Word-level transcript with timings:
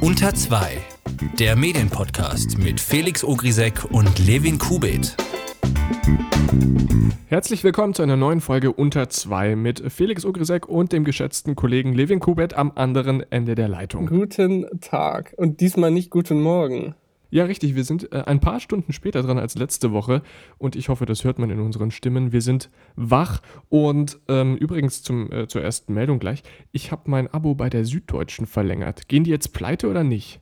Unter 0.00 0.34
2, 0.34 0.78
der 1.38 1.56
Medienpodcast 1.56 2.58
mit 2.58 2.80
Felix 2.80 3.24
Ogrisek 3.24 3.84
und 3.90 4.18
Levin 4.26 4.58
Kubit. 4.58 5.16
Herzlich 7.26 7.64
willkommen 7.64 7.94
zu 7.94 8.02
einer 8.02 8.16
neuen 8.16 8.40
Folge 8.40 8.72
Unter 8.72 9.08
2 9.08 9.56
mit 9.56 9.92
Felix 9.92 10.24
Ogrisek 10.24 10.68
und 10.68 10.92
dem 10.92 11.04
geschätzten 11.04 11.56
Kollegen 11.56 11.94
Levin 11.94 12.20
Kubit 12.20 12.54
am 12.54 12.72
anderen 12.74 13.24
Ende 13.30 13.54
der 13.54 13.68
Leitung. 13.68 14.06
Guten 14.06 14.66
Tag 14.80 15.34
und 15.36 15.60
diesmal 15.60 15.90
nicht 15.90 16.10
guten 16.10 16.40
Morgen. 16.40 16.94
Ja, 17.34 17.46
richtig. 17.46 17.74
Wir 17.74 17.82
sind 17.82 18.12
äh, 18.12 18.22
ein 18.26 18.38
paar 18.38 18.60
Stunden 18.60 18.92
später 18.92 19.20
dran 19.20 19.38
als 19.38 19.56
letzte 19.56 19.90
Woche 19.90 20.22
und 20.56 20.76
ich 20.76 20.88
hoffe, 20.88 21.04
das 21.04 21.24
hört 21.24 21.40
man 21.40 21.50
in 21.50 21.58
unseren 21.58 21.90
Stimmen. 21.90 22.30
Wir 22.30 22.40
sind 22.40 22.70
wach 22.94 23.42
und 23.68 24.20
ähm, 24.28 24.56
übrigens 24.56 25.02
zum, 25.02 25.32
äh, 25.32 25.48
zur 25.48 25.60
ersten 25.60 25.94
Meldung 25.94 26.20
gleich. 26.20 26.44
Ich 26.70 26.92
habe 26.92 27.10
mein 27.10 27.26
Abo 27.26 27.56
bei 27.56 27.68
der 27.68 27.86
Süddeutschen 27.86 28.46
verlängert. 28.46 29.08
Gehen 29.08 29.24
die 29.24 29.30
jetzt 29.30 29.52
pleite 29.52 29.88
oder 29.88 30.04
nicht? 30.04 30.38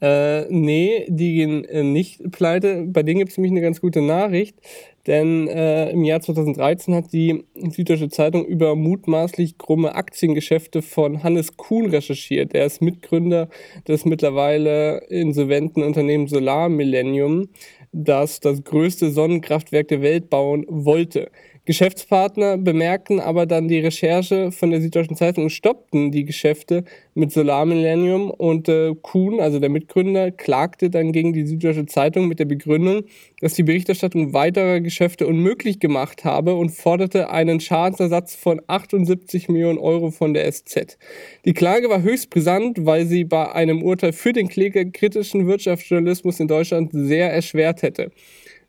Äh, 0.00 0.46
nee, 0.50 1.04
die 1.08 1.34
gehen 1.34 1.64
äh, 1.64 1.82
nicht 1.82 2.30
pleite. 2.30 2.86
Bei 2.86 3.02
denen 3.02 3.18
gibt 3.18 3.32
es 3.32 3.36
nämlich 3.36 3.50
eine 3.50 3.60
ganz 3.60 3.80
gute 3.80 4.00
Nachricht, 4.00 4.56
denn 5.06 5.48
äh, 5.48 5.90
im 5.90 6.04
Jahr 6.04 6.20
2013 6.20 6.94
hat 6.94 7.12
die 7.12 7.44
Süddeutsche 7.54 8.08
Zeitung 8.08 8.44
über 8.44 8.76
mutmaßlich 8.76 9.56
krumme 9.56 9.94
Aktiengeschäfte 9.94 10.82
von 10.82 11.22
Hannes 11.22 11.56
Kuhn 11.56 11.88
recherchiert. 11.88 12.54
Er 12.54 12.66
ist 12.66 12.82
Mitgründer 12.82 13.48
des 13.88 14.04
mittlerweile 14.04 14.98
insolventen 15.08 15.82
Unternehmens 15.82 16.30
Solar 16.30 16.68
Millennium, 16.68 17.48
das 17.92 18.40
das 18.40 18.62
größte 18.62 19.10
Sonnenkraftwerk 19.10 19.88
der 19.88 20.02
Welt 20.02 20.30
bauen 20.30 20.66
wollte. 20.68 21.30
Geschäftspartner 21.66 22.56
bemerkten 22.56 23.20
aber 23.20 23.44
dann 23.44 23.68
die 23.68 23.80
Recherche 23.80 24.50
von 24.50 24.70
der 24.70 24.80
Süddeutschen 24.80 25.16
Zeitung 25.16 25.44
und 25.44 25.50
stoppten 25.50 26.10
die 26.10 26.24
Geschäfte 26.24 26.84
mit 27.14 27.32
Solar 27.32 27.66
Millennium 27.66 28.30
und 28.30 28.68
äh, 28.68 28.94
Kuhn, 29.02 29.40
also 29.40 29.58
der 29.58 29.68
Mitgründer, 29.68 30.30
klagte 30.30 30.88
dann 30.88 31.12
gegen 31.12 31.32
die 31.34 31.46
Süddeutsche 31.46 31.84
Zeitung 31.84 32.28
mit 32.28 32.38
der 32.38 32.46
Begründung, 32.46 33.04
dass 33.40 33.54
die 33.54 33.62
Berichterstattung 33.62 34.32
weiterer 34.32 34.80
Geschäfte 34.80 35.26
unmöglich 35.26 35.80
gemacht 35.80 36.24
habe 36.24 36.54
und 36.54 36.70
forderte 36.70 37.30
einen 37.30 37.60
Schadensersatz 37.60 38.34
von 38.34 38.62
78 38.66 39.48
Millionen 39.48 39.78
Euro 39.78 40.10
von 40.10 40.32
der 40.32 40.50
SZ. 40.50 40.96
Die 41.44 41.52
Klage 41.52 41.90
war 41.90 42.02
höchst 42.02 42.30
brisant, 42.30 42.86
weil 42.86 43.04
sie 43.04 43.24
bei 43.24 43.52
einem 43.52 43.82
Urteil 43.82 44.12
für 44.12 44.32
den 44.32 44.48
Kläger 44.48 44.86
kritischen 44.86 45.46
Wirtschaftsjournalismus 45.46 46.40
in 46.40 46.48
Deutschland 46.48 46.90
sehr 46.92 47.32
erschwert 47.32 47.82
hätte. 47.82 48.10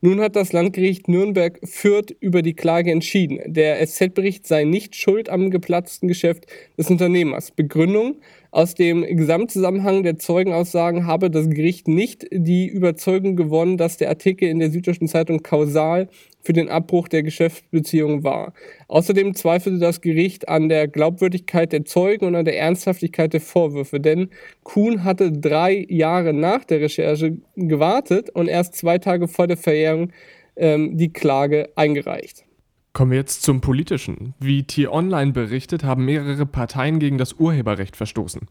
Nun 0.04 0.20
hat 0.20 0.36
das 0.36 0.52
Landgericht 0.52 1.08
Nürnberg-Fürth 1.08 2.16
über 2.20 2.42
die 2.42 2.56
Klage 2.56 2.92
entschieden. 2.92 3.40
Der 3.46 3.86
SZ-Bericht 3.86 4.48
sei 4.48 4.64
nicht 4.64 4.96
schuld 4.96 5.30
am 5.30 5.52
geplatzten 5.52 6.08
Geschäft 6.08 6.48
des 6.76 6.90
Unternehmers. 6.90 7.52
Begründung, 7.52 8.16
aus 8.50 8.74
dem 8.74 9.04
Gesamtzusammenhang 9.04 10.02
der 10.02 10.18
Zeugenaussagen 10.18 11.06
habe 11.06 11.30
das 11.30 11.52
Gericht 11.52 11.88
nicht 11.88 12.26
die 12.32 12.68
Überzeugung 12.68 13.36
gewonnen, 13.36 13.78
dass 13.78 13.98
der 13.98 14.10
Artikel 14.10 14.50
in 14.50 14.58
der 14.58 14.72
Süddeutschen 14.72 15.08
Zeitung 15.08 15.44
kausal 15.44 16.10
für 16.42 16.54
den 16.54 16.70
Abbruch 16.70 17.08
der 17.08 17.24
Geschäftsbeziehung 17.24 18.24
war. 18.24 18.54
Außerdem 18.88 19.36
zweifelte 19.36 19.80
das 19.80 20.02
Gericht 20.02 20.50
an 20.50 20.70
der 20.70 20.88
Glaubwürdigkeit 20.88 21.72
der 21.72 21.86
Zeugen 21.86 22.26
und 22.26 22.36
an 22.36 22.46
der 22.46 22.58
Ernsthaftigkeit 22.58 23.34
der 23.34 23.42
Vorwürfe, 23.42 24.00
denn 24.00 24.30
Kuhn 24.64 25.04
hatte 25.04 25.32
drei 25.32 25.86
Jahre 25.90 26.34
nach 26.34 26.66
der 26.66 26.82
Recherche 26.82 27.38
gewartet 27.56 28.30
und 28.30 28.48
erst 28.48 28.76
zwei 28.76 28.98
Tage 28.98 29.28
vor 29.28 29.48
der 29.48 29.58
Verjährung 29.58 30.12
ähm, 30.56 30.98
die 30.98 31.14
Klage 31.14 31.70
eingereicht. 31.76 32.46
Kommen 32.94 33.12
wir 33.12 33.20
jetzt 33.20 33.44
zum 33.44 33.62
Politischen. 33.62 34.34
Wie 34.42 34.64
T-Online 34.64 35.32
berichtet, 35.32 35.86
haben 35.86 36.04
mehrere 36.04 36.46
Parteien 36.46 37.00
gegen 37.00 37.18
das 37.18 37.32
Urheberrecht 37.32 37.96
verstoßen. 37.96 38.50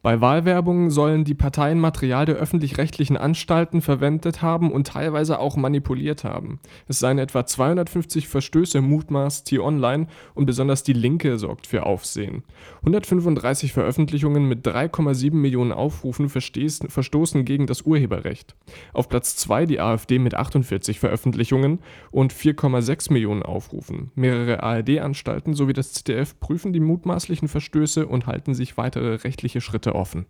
Bei 0.00 0.20
Wahlwerbung 0.20 0.90
sollen 0.90 1.24
die 1.24 1.34
Parteien 1.34 1.80
Material 1.80 2.24
der 2.24 2.36
öffentlich-rechtlichen 2.36 3.16
Anstalten 3.16 3.82
verwendet 3.82 4.42
haben 4.42 4.70
und 4.70 4.86
teilweise 4.86 5.40
auch 5.40 5.56
manipuliert 5.56 6.22
haben. 6.22 6.60
Es 6.86 7.00
seien 7.00 7.18
etwa 7.18 7.44
250 7.44 8.28
Verstöße 8.28 8.80
mutmaßt 8.80 9.48
T-Online 9.48 10.06
und 10.34 10.46
besonders 10.46 10.84
die 10.84 10.92
Linke 10.92 11.36
sorgt 11.36 11.66
für 11.66 11.84
Aufsehen. 11.84 12.44
135 12.82 13.72
Veröffentlichungen 13.72 14.46
mit 14.46 14.64
3,7 14.64 15.34
Millionen 15.34 15.72
Aufrufen 15.72 16.28
verstoßen 16.28 17.44
gegen 17.44 17.66
das 17.66 17.82
Urheberrecht. 17.82 18.54
Auf 18.92 19.08
Platz 19.08 19.34
2 19.34 19.66
die 19.66 19.80
AfD 19.80 20.20
mit 20.20 20.36
48 20.36 21.00
Veröffentlichungen 21.00 21.80
und 22.12 22.32
4,6 22.32 23.12
Millionen 23.12 23.42
Aufrufen 23.42 23.79
aufrufen. 23.80 24.10
Mehrere 24.14 24.62
ARD-Anstalten 24.62 25.54
sowie 25.54 25.72
das 25.72 25.92
ZDF 25.92 26.38
prüfen 26.38 26.72
die 26.72 26.80
mutmaßlichen 26.80 27.48
Verstöße 27.48 28.06
und 28.06 28.26
halten 28.26 28.54
sich 28.54 28.76
weitere 28.76 29.14
rechtliche 29.16 29.60
Schritte 29.60 29.94
offen. 29.94 30.26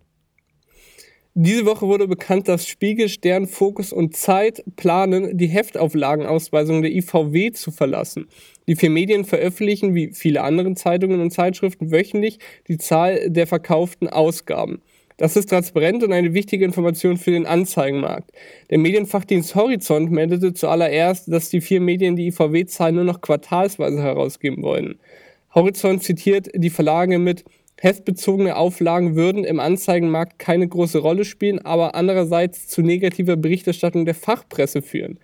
Diese 1.34 1.65
Woche 1.65 1.87
wurde 1.87 2.09
bekannt, 2.09 2.49
dass 2.49 2.66
Spiegel, 2.66 3.09
Stern, 3.09 3.47
Fokus 3.47 3.93
und 3.93 4.16
Zeit 4.16 4.65
planen, 4.75 5.38
die 5.38 5.47
Heftauflagenausweisung 5.47 6.83
der 6.83 6.91
IVW 6.91 7.53
zu 7.53 7.71
verlassen. 7.71 8.27
Die 8.66 8.75
vier 8.75 8.91
Medien 8.91 9.25
veröffentlichen, 9.25 9.94
wie 9.94 10.12
viele 10.12 10.43
andere 10.43 10.75
Zeitungen 10.75 11.21
und 11.21 11.31
Zeitschriften, 11.31 11.93
wöchentlich 11.93 12.38
die 12.67 12.78
Zahl 12.78 13.31
der 13.31 13.47
verkauften 13.47 14.09
Ausgaben. 14.09 14.82
Das 15.20 15.36
ist 15.36 15.50
transparent 15.50 16.03
und 16.03 16.14
eine 16.14 16.32
wichtige 16.32 16.64
Information 16.64 17.19
für 17.19 17.31
den 17.31 17.44
Anzeigenmarkt. 17.44 18.31
Der 18.70 18.78
Medienfachdienst 18.78 19.54
Horizont 19.54 20.10
meldete 20.10 20.54
zuallererst, 20.54 21.31
dass 21.31 21.50
die 21.50 21.60
vier 21.60 21.82
Medien 21.82 22.16
die 22.16 22.28
IVW-Zahlen 22.28 22.94
nur 22.94 23.04
noch 23.04 23.20
quartalsweise 23.20 24.03
herausgeben 24.03 24.62
wollen. 24.62 24.98
Horizont 25.54 26.03
zitiert 26.03 26.48
die 26.54 26.70
Verlage 26.70 27.19
mit 27.19 27.44
Heftbezogene 27.78 28.56
Auflagen 28.56 29.14
würden 29.14 29.44
im 29.44 29.60
Anzeigenmarkt 29.60 30.38
keine 30.38 30.66
große 30.66 31.00
Rolle 31.00 31.26
spielen, 31.26 31.58
aber 31.58 31.94
andererseits 31.94 32.69
zu 32.69 32.81
negativer 32.81 33.37
Berichterstattung 33.37 34.06
der 34.06 34.14
Fachpresse 34.14 34.81
führen. 34.81 35.19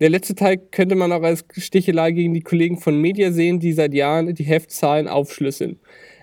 Der 0.00 0.10
letzte 0.10 0.34
Teil 0.34 0.58
könnte 0.58 0.96
man 0.96 1.12
auch 1.12 1.22
als 1.22 1.46
Stichelei 1.56 2.10
gegen 2.12 2.34
die 2.34 2.42
Kollegen 2.42 2.76
von 2.76 3.00
Media 3.00 3.32
sehen, 3.32 3.58
die 3.58 3.72
seit 3.72 3.94
Jahren 3.94 4.34
die 4.34 4.44
Heftzahlen 4.44 5.08
aufschlüsseln. 5.08 5.78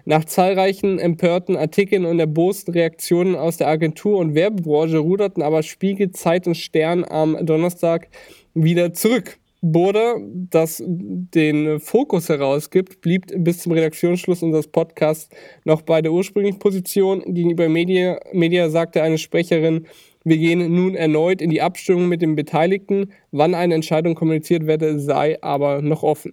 Nach 0.09 0.23
zahlreichen 0.23 0.99
empörten 0.99 1.57
Artikeln 1.57 2.05
und 2.05 2.17
erbosten 2.17 2.73
Reaktionen 2.73 3.35
aus 3.35 3.57
der 3.57 3.67
Agentur- 3.67 4.19
und 4.19 4.35
Werbebranche 4.35 4.99
ruderten 4.99 5.43
aber 5.43 5.63
Spiegel, 5.63 6.11
Zeit 6.11 6.47
und 6.47 6.55
Stern 6.55 7.03
am 7.03 7.37
Donnerstag 7.45 8.07
wieder 8.53 8.93
zurück. 8.93 9.37
Border, 9.61 10.15
das 10.49 10.81
den 10.87 11.81
Fokus 11.81 12.29
herausgibt, 12.29 13.01
blieb 13.01 13.25
bis 13.35 13.57
zum 13.57 13.73
Redaktionsschluss 13.73 14.43
unseres 14.43 14.69
Podcasts 14.69 15.27
noch 15.65 15.81
bei 15.81 16.01
der 16.01 16.13
ursprünglichen 16.13 16.59
Position. 16.59 17.21
Gegenüber 17.25 17.67
Media, 17.67 18.17
Media 18.31 18.69
sagte 18.69 19.03
eine 19.03 19.17
Sprecherin, 19.17 19.87
wir 20.23 20.37
gehen 20.37 20.73
nun 20.73 20.95
erneut 20.95 21.41
in 21.41 21.49
die 21.49 21.61
Abstimmung 21.61 22.07
mit 22.07 22.21
den 22.21 22.37
Beteiligten. 22.37 23.11
Wann 23.31 23.53
eine 23.53 23.75
Entscheidung 23.75 24.15
kommuniziert 24.15 24.67
werde, 24.67 25.01
sei 25.01 25.43
aber 25.43 25.81
noch 25.81 26.03
offen. 26.03 26.31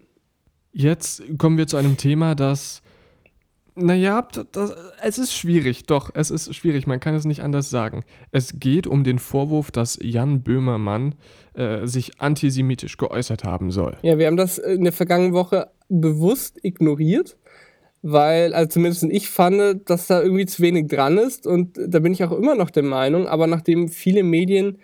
Jetzt 0.72 1.24
kommen 1.38 1.58
wir 1.58 1.66
zu 1.66 1.76
einem 1.76 1.96
Thema, 1.96 2.36
das 2.36 2.83
naja, 3.76 4.26
das, 4.52 4.74
es 5.02 5.18
ist 5.18 5.34
schwierig, 5.34 5.86
doch, 5.86 6.10
es 6.14 6.30
ist 6.30 6.54
schwierig, 6.54 6.86
man 6.86 7.00
kann 7.00 7.14
es 7.14 7.24
nicht 7.24 7.42
anders 7.42 7.70
sagen. 7.70 8.04
Es 8.30 8.60
geht 8.60 8.86
um 8.86 9.02
den 9.02 9.18
Vorwurf, 9.18 9.72
dass 9.72 9.98
Jan 10.00 10.42
Böhmermann 10.42 11.16
äh, 11.54 11.86
sich 11.86 12.20
antisemitisch 12.20 12.96
geäußert 12.96 13.42
haben 13.42 13.72
soll. 13.72 13.96
Ja, 14.02 14.18
wir 14.18 14.28
haben 14.28 14.36
das 14.36 14.58
in 14.58 14.84
der 14.84 14.92
vergangenen 14.92 15.32
Woche 15.32 15.70
bewusst 15.88 16.58
ignoriert, 16.62 17.36
weil, 18.02 18.54
also 18.54 18.68
zumindest 18.68 19.02
ich 19.04 19.28
fand, 19.28 19.88
dass 19.90 20.06
da 20.06 20.22
irgendwie 20.22 20.46
zu 20.46 20.62
wenig 20.62 20.86
dran 20.86 21.18
ist 21.18 21.46
und 21.46 21.76
da 21.76 21.98
bin 21.98 22.12
ich 22.12 22.22
auch 22.22 22.32
immer 22.32 22.54
noch 22.54 22.70
der 22.70 22.84
Meinung, 22.84 23.26
aber 23.26 23.48
nachdem 23.48 23.88
viele 23.88 24.22
Medien 24.22 24.78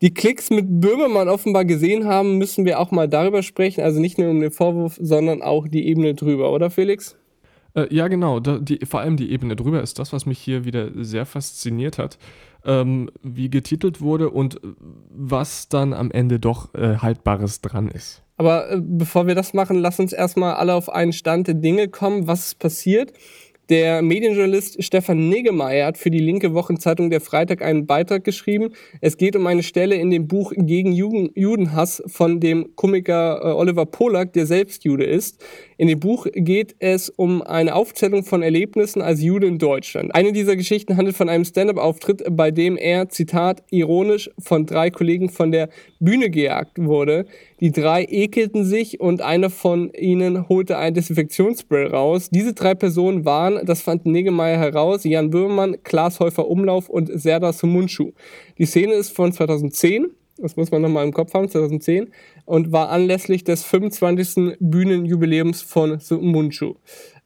die 0.00 0.14
Klicks 0.14 0.48
mit 0.48 0.80
Böhmermann 0.80 1.28
offenbar 1.28 1.66
gesehen 1.66 2.06
haben, 2.06 2.38
müssen 2.38 2.64
wir 2.64 2.78
auch 2.78 2.90
mal 2.90 3.08
darüber 3.08 3.42
sprechen, 3.42 3.82
also 3.82 4.00
nicht 4.00 4.16
nur 4.16 4.30
um 4.30 4.40
den 4.40 4.52
Vorwurf, 4.52 4.96
sondern 4.98 5.42
auch 5.42 5.68
die 5.68 5.88
Ebene 5.88 6.14
drüber, 6.14 6.52
oder 6.52 6.70
Felix? 6.70 7.17
Äh, 7.78 7.94
ja, 7.94 8.08
genau. 8.08 8.40
Da, 8.40 8.58
die, 8.58 8.80
vor 8.84 9.00
allem 9.00 9.16
die 9.16 9.30
Ebene 9.30 9.56
drüber 9.56 9.82
ist 9.82 9.98
das, 9.98 10.12
was 10.12 10.26
mich 10.26 10.38
hier 10.38 10.64
wieder 10.64 10.90
sehr 11.04 11.26
fasziniert 11.26 11.98
hat. 11.98 12.18
Ähm, 12.64 13.10
wie 13.22 13.48
getitelt 13.48 14.00
wurde 14.00 14.30
und 14.30 14.60
was 15.10 15.68
dann 15.68 15.92
am 15.92 16.10
Ende 16.10 16.40
doch 16.40 16.74
äh, 16.74 16.96
Haltbares 16.96 17.60
dran 17.60 17.88
ist. 17.88 18.22
Aber 18.36 18.70
äh, 18.70 18.80
bevor 18.80 19.26
wir 19.26 19.34
das 19.34 19.54
machen, 19.54 19.78
lass 19.78 20.00
uns 20.00 20.12
erstmal 20.12 20.54
alle 20.54 20.74
auf 20.74 20.88
einen 20.88 21.12
Stand 21.12 21.46
der 21.46 21.54
Dinge 21.54 21.88
kommen. 21.88 22.26
Was 22.26 22.54
passiert? 22.54 23.12
Der 23.68 24.00
Medienjournalist 24.00 24.82
Stefan 24.82 25.28
Niggemeier 25.28 25.88
hat 25.88 25.98
für 25.98 26.10
die 26.10 26.20
linke 26.20 26.54
Wochenzeitung 26.54 27.10
Der 27.10 27.20
Freitag 27.20 27.60
einen 27.60 27.84
Beitrag 27.84 28.24
geschrieben. 28.24 28.70
Es 29.02 29.18
geht 29.18 29.36
um 29.36 29.46
eine 29.46 29.62
Stelle 29.62 29.96
in 29.96 30.08
dem 30.08 30.26
Buch 30.26 30.54
Gegen 30.56 30.92
Juden, 30.92 31.28
Judenhass 31.34 32.02
von 32.06 32.40
dem 32.40 32.74
Komiker 32.76 33.42
äh, 33.42 33.52
Oliver 33.52 33.84
Polak, 33.84 34.32
der 34.32 34.46
selbst 34.46 34.84
Jude 34.84 35.04
ist. 35.04 35.44
In 35.76 35.86
dem 35.86 36.00
Buch 36.00 36.26
geht 36.34 36.76
es 36.78 37.10
um 37.10 37.42
eine 37.42 37.74
Aufzählung 37.74 38.24
von 38.24 38.42
Erlebnissen 38.42 39.02
als 39.02 39.22
Jude 39.22 39.46
in 39.46 39.58
Deutschland. 39.58 40.14
Eine 40.14 40.32
dieser 40.32 40.56
Geschichten 40.56 40.96
handelt 40.96 41.16
von 41.16 41.28
einem 41.28 41.44
Stand-up-Auftritt, 41.44 42.24
bei 42.30 42.50
dem 42.50 42.78
er, 42.78 43.10
Zitat, 43.10 43.64
ironisch 43.68 44.30
von 44.38 44.64
drei 44.64 44.88
Kollegen 44.88 45.28
von 45.28 45.52
der 45.52 45.68
Bühne 46.00 46.30
gejagt 46.30 46.78
wurde. 46.78 47.26
Die 47.60 47.72
drei 47.72 48.04
ekelten 48.08 48.64
sich 48.64 49.00
und 49.00 49.20
einer 49.20 49.50
von 49.50 49.92
ihnen 49.92 50.48
holte 50.48 50.78
ein 50.78 50.94
Desinfektionsspray 50.94 51.86
raus. 51.86 52.30
Diese 52.30 52.54
drei 52.54 52.74
Personen 52.74 53.24
waren 53.24 53.66
das 53.66 53.82
fand 53.82 54.06
Negemeyer 54.06 54.58
heraus, 54.58 55.04
Jan 55.04 55.30
Böhmermann, 55.30 55.82
Klaas 55.82 56.20
Häufer 56.20 56.48
Umlauf 56.48 56.88
und 56.88 57.10
Serdar 57.12 57.52
Sumunchu. 57.52 58.12
Die 58.58 58.66
Szene 58.66 58.94
ist 58.94 59.10
von 59.10 59.32
2010 59.32 60.12
das 60.40 60.56
muss 60.56 60.70
man 60.70 60.82
nochmal 60.82 61.04
im 61.04 61.12
Kopf 61.12 61.34
haben, 61.34 61.48
2010, 61.48 62.10
und 62.44 62.70
war 62.70 62.90
anlässlich 62.90 63.44
des 63.44 63.64
25. 63.64 64.56
Bühnenjubiläums 64.60 65.62
von 65.62 66.00
Munchu. 66.10 66.76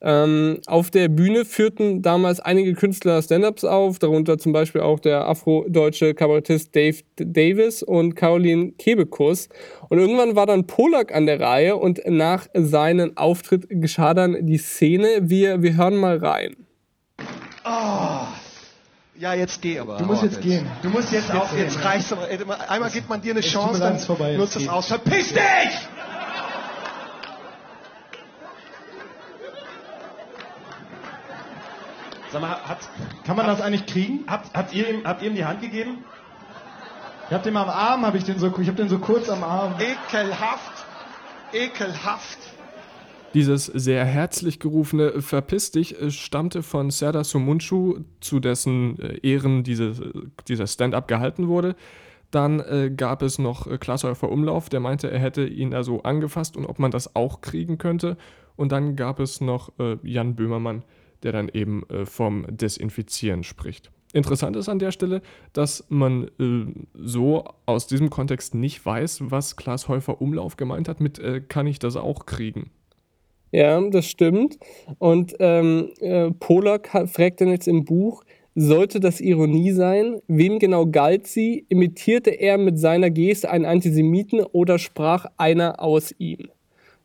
Ähm, 0.05 0.59
auf 0.67 0.91
der 0.91 1.09
Bühne 1.09 1.45
führten 1.45 2.03
damals 2.03 2.41
einige 2.41 2.75
Künstler 2.75 3.23
Stand-Ups 3.23 3.65
auf, 3.65 4.01
darunter 4.01 4.37
zum 4.37 4.53
Beispiel 4.53 4.81
auch 4.81 4.99
der 4.99 5.29
afrodeutsche 5.29 6.15
Kabarettist 6.15 6.75
Dave 6.75 6.99
Davis 7.17 7.85
und 7.85 8.17
Caroline 8.17 8.73
Kebekus. 8.73 9.49
Und 9.89 10.01
irgendwann 10.01 10.35
war 10.35 10.47
dann 10.47 10.67
Polak 10.67 11.15
an 11.15 11.27
der 11.27 11.39
Reihe 11.39 11.77
und 11.77 12.01
nach 12.05 12.49
seinem 12.53 13.17
Auftritt 13.17 13.67
geschah 13.69 14.13
dann 14.13 14.45
die 14.45 14.59
Szene. 14.59 15.07
Wir, 15.23 15.63
wir 15.63 15.77
hören 15.77 15.97
mal 15.97 16.17
rein. 16.17 16.57
Oh. 17.65 18.27
Ja, 19.15 19.35
jetzt 19.35 19.63
geh 19.63 19.79
aber. 19.79 19.99
Du 19.99 20.05
musst 20.05 20.25
jetzt 20.25 20.41
gehen. 20.41 20.67
Du 20.83 20.89
musst 20.89 21.13
jetzt, 21.13 21.29
jetzt 21.29 21.37
auch, 21.37 21.57
jetzt 21.57 21.85
reicht's 21.85 22.13
aber. 22.13 22.27
Einmal 22.69 22.91
gibt 22.91 23.09
man 23.09 23.23
dir 23.23 23.35
eine 23.35 23.41
Chance, 23.41 23.79
dann 23.79 24.01
vorbei, 24.01 24.37
nutzt 24.37 24.57
es 24.57 24.69
aus. 24.69 24.89
Verpiss 24.89 25.33
dich! 25.33 25.43
Sag 32.33 32.41
mal, 32.41 32.57
hat, 32.65 32.79
kann 33.25 33.37
man 33.37 33.47
hat, 33.47 33.59
das 33.59 33.61
eigentlich 33.61 33.85
kriegen? 33.85 34.25
Habt, 34.27 34.55
habt, 34.55 34.75
ihr 34.75 34.89
ihm, 34.89 35.05
habt 35.05 35.21
ihr 35.23 35.29
ihm 35.29 35.35
die 35.35 35.45
Hand 35.45 35.61
gegeben? 35.61 35.99
Ich 37.29 37.35
hab 37.35 37.43
den 37.43 37.57
am 37.57 37.69
Arm, 37.69 38.07
hab 38.07 38.15
ich 38.15 38.25
den 38.25 38.39
so, 38.39 38.53
ich 38.59 38.69
hab 38.69 38.77
den 38.77 38.89
so 38.89 38.99
kurz 38.99 39.29
am 39.29 39.45
Arm. 39.45 39.75
Ekelhaft, 39.79 40.87
ekelhaft. 41.53 42.39
Dieses 43.35 43.67
sehr 43.67 44.05
herzlich 44.05 44.61
gerufene 44.61 45.21
Verpiss 45.21 45.73
dich 45.73 46.01
äh, 46.01 46.11
stammte 46.11 46.63
von 46.63 46.91
Serdar 46.91 47.25
Sumunchu, 47.25 48.01
zu 48.21 48.41
dessen 48.41 48.99
äh, 48.99 49.19
Ehren 49.23 49.63
diese, 49.63 49.93
dieser 50.49 50.67
Stand-up 50.67 51.09
gehalten 51.09 51.49
wurde. 51.49 51.77
Dann 52.31 52.61
äh, 52.61 52.91
gab 52.95 53.21
es 53.21 53.39
noch 53.39 53.67
äh, 53.67 54.27
Umlauf, 54.27 54.71
der 54.71 54.81
meinte, 54.81 55.11
er 55.11 55.19
hätte 55.19 55.47
ihn 55.47 55.71
da 55.71 55.83
so 55.83 56.03
angefasst 56.03 56.57
und 56.57 56.65
ob 56.65 56.79
man 56.79 56.91
das 56.91 57.15
auch 57.15 57.43
kriegen 57.43 57.77
könnte. 57.77 58.17
Und 58.57 58.73
dann 58.73 58.97
gab 58.97 59.21
es 59.21 59.43
noch 59.43 59.71
äh, 59.79 59.97
Jan 60.03 60.35
Böhmermann, 60.35 60.83
der 61.23 61.33
dann 61.33 61.49
eben 61.49 61.89
äh, 61.89 62.07
vom 62.07 62.47
Desinfizieren 62.49 63.45
spricht. 63.45 63.91
Interessant 64.13 64.57
ist 64.57 64.69
an 64.69 64.79
der 64.79 64.93
Stelle, 64.93 65.23
dass 65.53 65.87
man 65.89 66.29
äh, 66.39 66.67
so 66.95 67.45
aus 67.65 67.87
diesem 67.87 68.11
Kontext 68.11 68.55
nicht 68.55 68.85
weiß, 68.85 69.31
was 69.31 69.57
Klaas 69.57 69.89
Häufer 69.89 70.21
Umlauf 70.21 70.57
gemeint 70.57 70.89
hat 70.89 71.01
mit 71.01 71.19
äh, 71.19 71.41
kann 71.41 71.67
ich 71.67 71.79
das 71.79 71.97
auch 71.97 72.27
kriegen. 72.27 72.71
Ja, 73.53 73.81
das 73.81 74.07
stimmt. 74.07 74.59
Und 74.99 75.35
ähm, 75.39 75.91
äh, 76.01 76.31
Polak 76.31 76.89
fragt 77.11 77.41
dann 77.41 77.49
jetzt 77.49 77.69
im 77.69 77.85
Buch, 77.85 78.23
sollte 78.55 79.01
das 79.01 79.21
Ironie 79.21 79.73
sein? 79.73 80.21
Wem 80.27 80.59
genau 80.59 80.87
galt 80.87 81.27
sie? 81.27 81.65
Imitierte 81.69 82.31
er 82.31 82.59
mit 82.59 82.79
seiner 82.79 83.11
Geste 83.11 83.51
einen 83.51 83.65
Antisemiten 83.65 84.41
oder 84.41 84.79
sprach 84.79 85.27
einer 85.39 85.81
aus 85.81 86.15
ihm? 86.19 86.51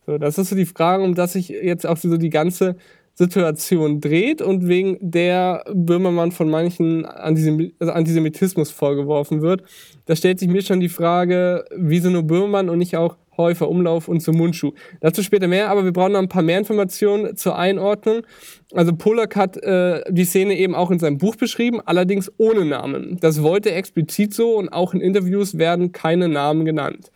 So, 0.06 0.18
das 0.18 0.38
ist 0.38 0.50
so 0.50 0.56
die 0.56 0.66
Frage, 0.66 1.04
um 1.04 1.16
das 1.16 1.34
sich 1.34 1.50
jetzt 1.50 1.86
auch 1.86 1.98
so 1.98 2.18
die 2.18 2.30
ganze 2.30 2.78
Situation 3.18 4.00
dreht 4.00 4.44
und 4.44 4.68
wegen 4.68 4.98
der 5.02 5.64
Böhmermann 5.74 6.32
von 6.32 6.50
manchen 6.50 7.04
also 7.06 7.92
Antisemitismus 7.92 8.70
vorgeworfen 8.70 9.42
wird. 9.42 9.64
Da 10.06 10.16
stellt 10.16 10.38
sich 10.40 10.48
mir 10.48 10.62
schon 10.62 10.80
die 10.80 10.90
Frage, 10.90 11.66
wieso 11.76 12.12
nur 12.12 12.24
Böhmermann 12.24 12.70
und 12.70 12.78
nicht 12.78 12.96
auch 12.96 13.18
Häufer, 13.38 13.70
Umlauf 13.70 14.08
und 14.08 14.20
zum 14.20 14.36
Mundschuh. 14.36 14.74
Dazu 15.00 15.22
später 15.22 15.48
mehr, 15.48 15.70
aber 15.70 15.86
wir 15.86 15.94
brauchen 15.94 16.14
noch 16.14 16.20
ein 16.20 16.30
paar 16.30 16.42
mehr 16.42 16.58
Informationen 16.58 17.36
zur 17.38 17.58
Einordnung. 17.58 18.22
Also 18.74 18.96
Polak 18.96 19.36
hat 19.36 19.58
äh, 19.58 20.02
die 20.10 20.26
Szene 20.26 20.58
eben 20.58 20.76
auch 20.76 20.92
in 20.92 21.00
seinem 21.00 21.20
Buch 21.20 21.36
beschrieben, 21.36 21.80
allerdings 21.86 22.32
ohne 22.38 22.66
Namen. 22.66 23.18
Das 23.22 23.44
wollte 23.44 23.70
er 23.70 23.78
explizit 23.78 24.34
so 24.34 24.56
und 24.56 24.70
auch 24.70 24.94
in 24.94 25.02
Interviews 25.02 25.58
werden 25.58 25.92
keine 25.92 26.28
Namen 26.28 26.66
genannt. 26.66 27.12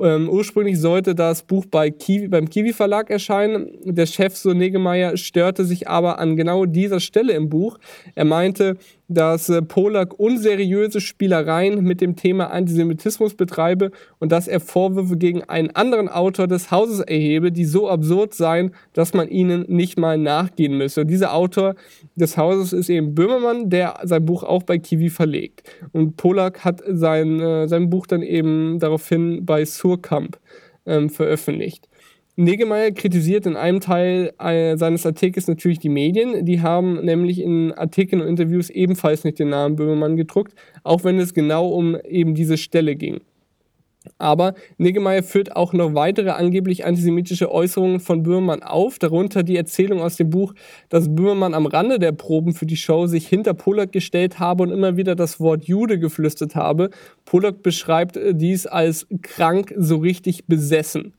Ähm, 0.00 0.30
ursprünglich 0.30 0.80
sollte 0.80 1.14
das 1.14 1.42
Buch 1.42 1.66
bei 1.66 1.90
Kiwi, 1.90 2.28
beim 2.28 2.48
Kiwi 2.48 2.72
Verlag 2.72 3.10
erscheinen. 3.10 3.68
Der 3.84 4.06
Chef 4.06 4.36
so 4.36 4.54
Negemeyer 4.54 5.16
störte 5.16 5.64
sich 5.64 5.86
aber 5.88 6.18
an 6.18 6.36
genau 6.36 6.64
dieser 6.64 6.98
Stelle 6.98 7.34
im 7.34 7.50
Buch. 7.50 7.78
Er 8.14 8.24
meinte, 8.24 8.78
dass 9.14 9.48
äh, 9.48 9.62
Polak 9.62 10.18
unseriöse 10.18 11.00
Spielereien 11.00 11.82
mit 11.82 12.00
dem 12.00 12.16
Thema 12.16 12.50
Antisemitismus 12.50 13.34
betreibe 13.34 13.90
und 14.18 14.32
dass 14.32 14.48
er 14.48 14.60
Vorwürfe 14.60 15.16
gegen 15.16 15.42
einen 15.44 15.70
anderen 15.70 16.08
Autor 16.08 16.46
des 16.46 16.70
Hauses 16.70 17.00
erhebe, 17.00 17.52
die 17.52 17.64
so 17.64 17.88
absurd 17.88 18.34
seien, 18.34 18.72
dass 18.92 19.14
man 19.14 19.28
ihnen 19.28 19.64
nicht 19.68 19.98
mal 19.98 20.18
nachgehen 20.18 20.76
müsse. 20.76 21.02
Und 21.02 21.08
dieser 21.08 21.34
Autor 21.34 21.74
des 22.16 22.36
Hauses 22.36 22.72
ist 22.72 22.90
eben 22.90 23.14
Böhmermann, 23.14 23.70
der 23.70 24.00
sein 24.04 24.24
Buch 24.24 24.42
auch 24.42 24.62
bei 24.62 24.78
Kiwi 24.78 25.10
verlegt. 25.10 25.62
Und 25.92 26.16
Polak 26.16 26.64
hat 26.64 26.82
sein, 26.86 27.40
äh, 27.40 27.68
sein 27.68 27.90
Buch 27.90 28.06
dann 28.06 28.22
eben 28.22 28.78
daraufhin 28.78 29.44
bei 29.44 29.64
Surkamp 29.64 30.38
ähm, 30.86 31.10
veröffentlicht. 31.10 31.88
Negemeyer 32.36 32.92
kritisiert 32.92 33.44
in 33.44 33.56
einem 33.56 33.80
Teil 33.80 34.32
äh, 34.38 34.76
seines 34.78 35.04
Artikels 35.04 35.48
natürlich 35.48 35.80
die 35.80 35.90
Medien. 35.90 36.46
Die 36.46 36.62
haben 36.62 37.04
nämlich 37.04 37.40
in 37.40 37.72
Artikeln 37.72 38.22
und 38.22 38.28
Interviews 38.28 38.70
ebenfalls 38.70 39.24
nicht 39.24 39.38
den 39.38 39.50
Namen 39.50 39.76
Böhmermann 39.76 40.16
gedruckt, 40.16 40.54
auch 40.82 41.04
wenn 41.04 41.18
es 41.18 41.34
genau 41.34 41.68
um 41.68 41.94
eben 42.08 42.34
diese 42.34 42.56
Stelle 42.56 42.96
ging. 42.96 43.20
Aber 44.18 44.54
Niggemeier 44.78 45.22
führt 45.22 45.54
auch 45.54 45.74
noch 45.74 45.94
weitere 45.94 46.30
angeblich 46.30 46.84
antisemitische 46.84 47.52
Äußerungen 47.52 48.00
von 48.00 48.22
Böhmermann 48.22 48.62
auf, 48.62 48.98
darunter 48.98 49.42
die 49.42 49.56
Erzählung 49.56 50.00
aus 50.00 50.16
dem 50.16 50.30
Buch, 50.30 50.54
dass 50.88 51.14
Böhmermann 51.14 51.54
am 51.54 51.66
Rande 51.66 51.98
der 51.98 52.12
Proben 52.12 52.54
für 52.54 52.66
die 52.66 52.76
Show 52.76 53.06
sich 53.06 53.28
hinter 53.28 53.54
Polak 53.54 53.92
gestellt 53.92 54.38
habe 54.38 54.64
und 54.64 54.70
immer 54.70 54.96
wieder 54.96 55.14
das 55.14 55.38
Wort 55.38 55.64
Jude 55.64 55.98
geflüstert 55.98 56.56
habe. 56.56 56.90
Polak 57.24 57.62
beschreibt 57.62 58.16
äh, 58.16 58.34
dies 58.34 58.66
als 58.66 59.06
krank, 59.20 59.74
so 59.76 59.98
richtig 59.98 60.46
besessen. 60.46 61.12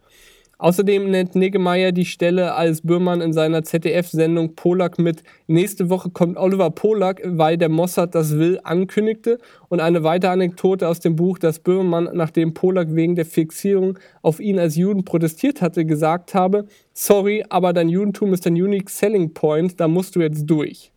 Außerdem 0.63 1.11
nennt 1.11 1.35
Niggemeier 1.35 1.91
die 1.91 2.05
Stelle, 2.05 2.53
als 2.53 2.83
Böhmann 2.83 3.19
in 3.19 3.33
seiner 3.33 3.65
ZDF-Sendung 3.65 4.55
Polak 4.55 4.97
mit 4.97 5.21
Nächste 5.45 5.89
Woche 5.89 6.09
kommt 6.09 6.37
Oliver 6.37 6.69
Polak, 6.71 7.21
weil 7.25 7.57
der 7.57 7.67
Mossad 7.67 8.15
das 8.15 8.37
will, 8.37 8.61
ankündigte. 8.63 9.39
Und 9.67 9.81
eine 9.81 10.03
weitere 10.03 10.31
Anekdote 10.31 10.87
aus 10.87 11.01
dem 11.01 11.17
Buch, 11.17 11.37
dass 11.37 11.59
Böhmermann, 11.59 12.11
nachdem 12.13 12.53
Polak 12.53 12.95
wegen 12.95 13.15
der 13.15 13.25
Fixierung 13.25 13.99
auf 14.21 14.39
ihn 14.39 14.57
als 14.57 14.77
Juden 14.77 15.03
protestiert 15.03 15.61
hatte, 15.61 15.83
gesagt 15.83 16.33
habe, 16.33 16.65
sorry, 16.93 17.43
aber 17.49 17.73
dein 17.73 17.89
Judentum 17.89 18.31
ist 18.31 18.47
ein 18.47 18.53
unique 18.53 18.89
selling 18.89 19.33
point, 19.33 19.81
da 19.81 19.89
musst 19.89 20.15
du 20.15 20.21
jetzt 20.21 20.45
durch. 20.45 20.93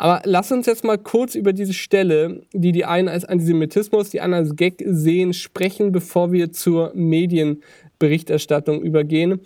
Aber 0.00 0.22
lass 0.24 0.52
uns 0.52 0.66
jetzt 0.66 0.84
mal 0.84 0.96
kurz 0.96 1.34
über 1.34 1.52
diese 1.52 1.74
Stelle, 1.74 2.42
die 2.52 2.70
die 2.70 2.84
einen 2.84 3.08
als 3.08 3.24
Antisemitismus, 3.24 4.10
die 4.10 4.20
anderen 4.20 4.44
als 4.44 4.54
Gag 4.54 4.80
sehen, 4.86 5.32
sprechen, 5.34 5.90
bevor 5.90 6.30
wir 6.30 6.52
zur 6.52 6.92
Medien 6.94 7.62
Berichterstattung 7.98 8.82
übergehen. 8.82 9.40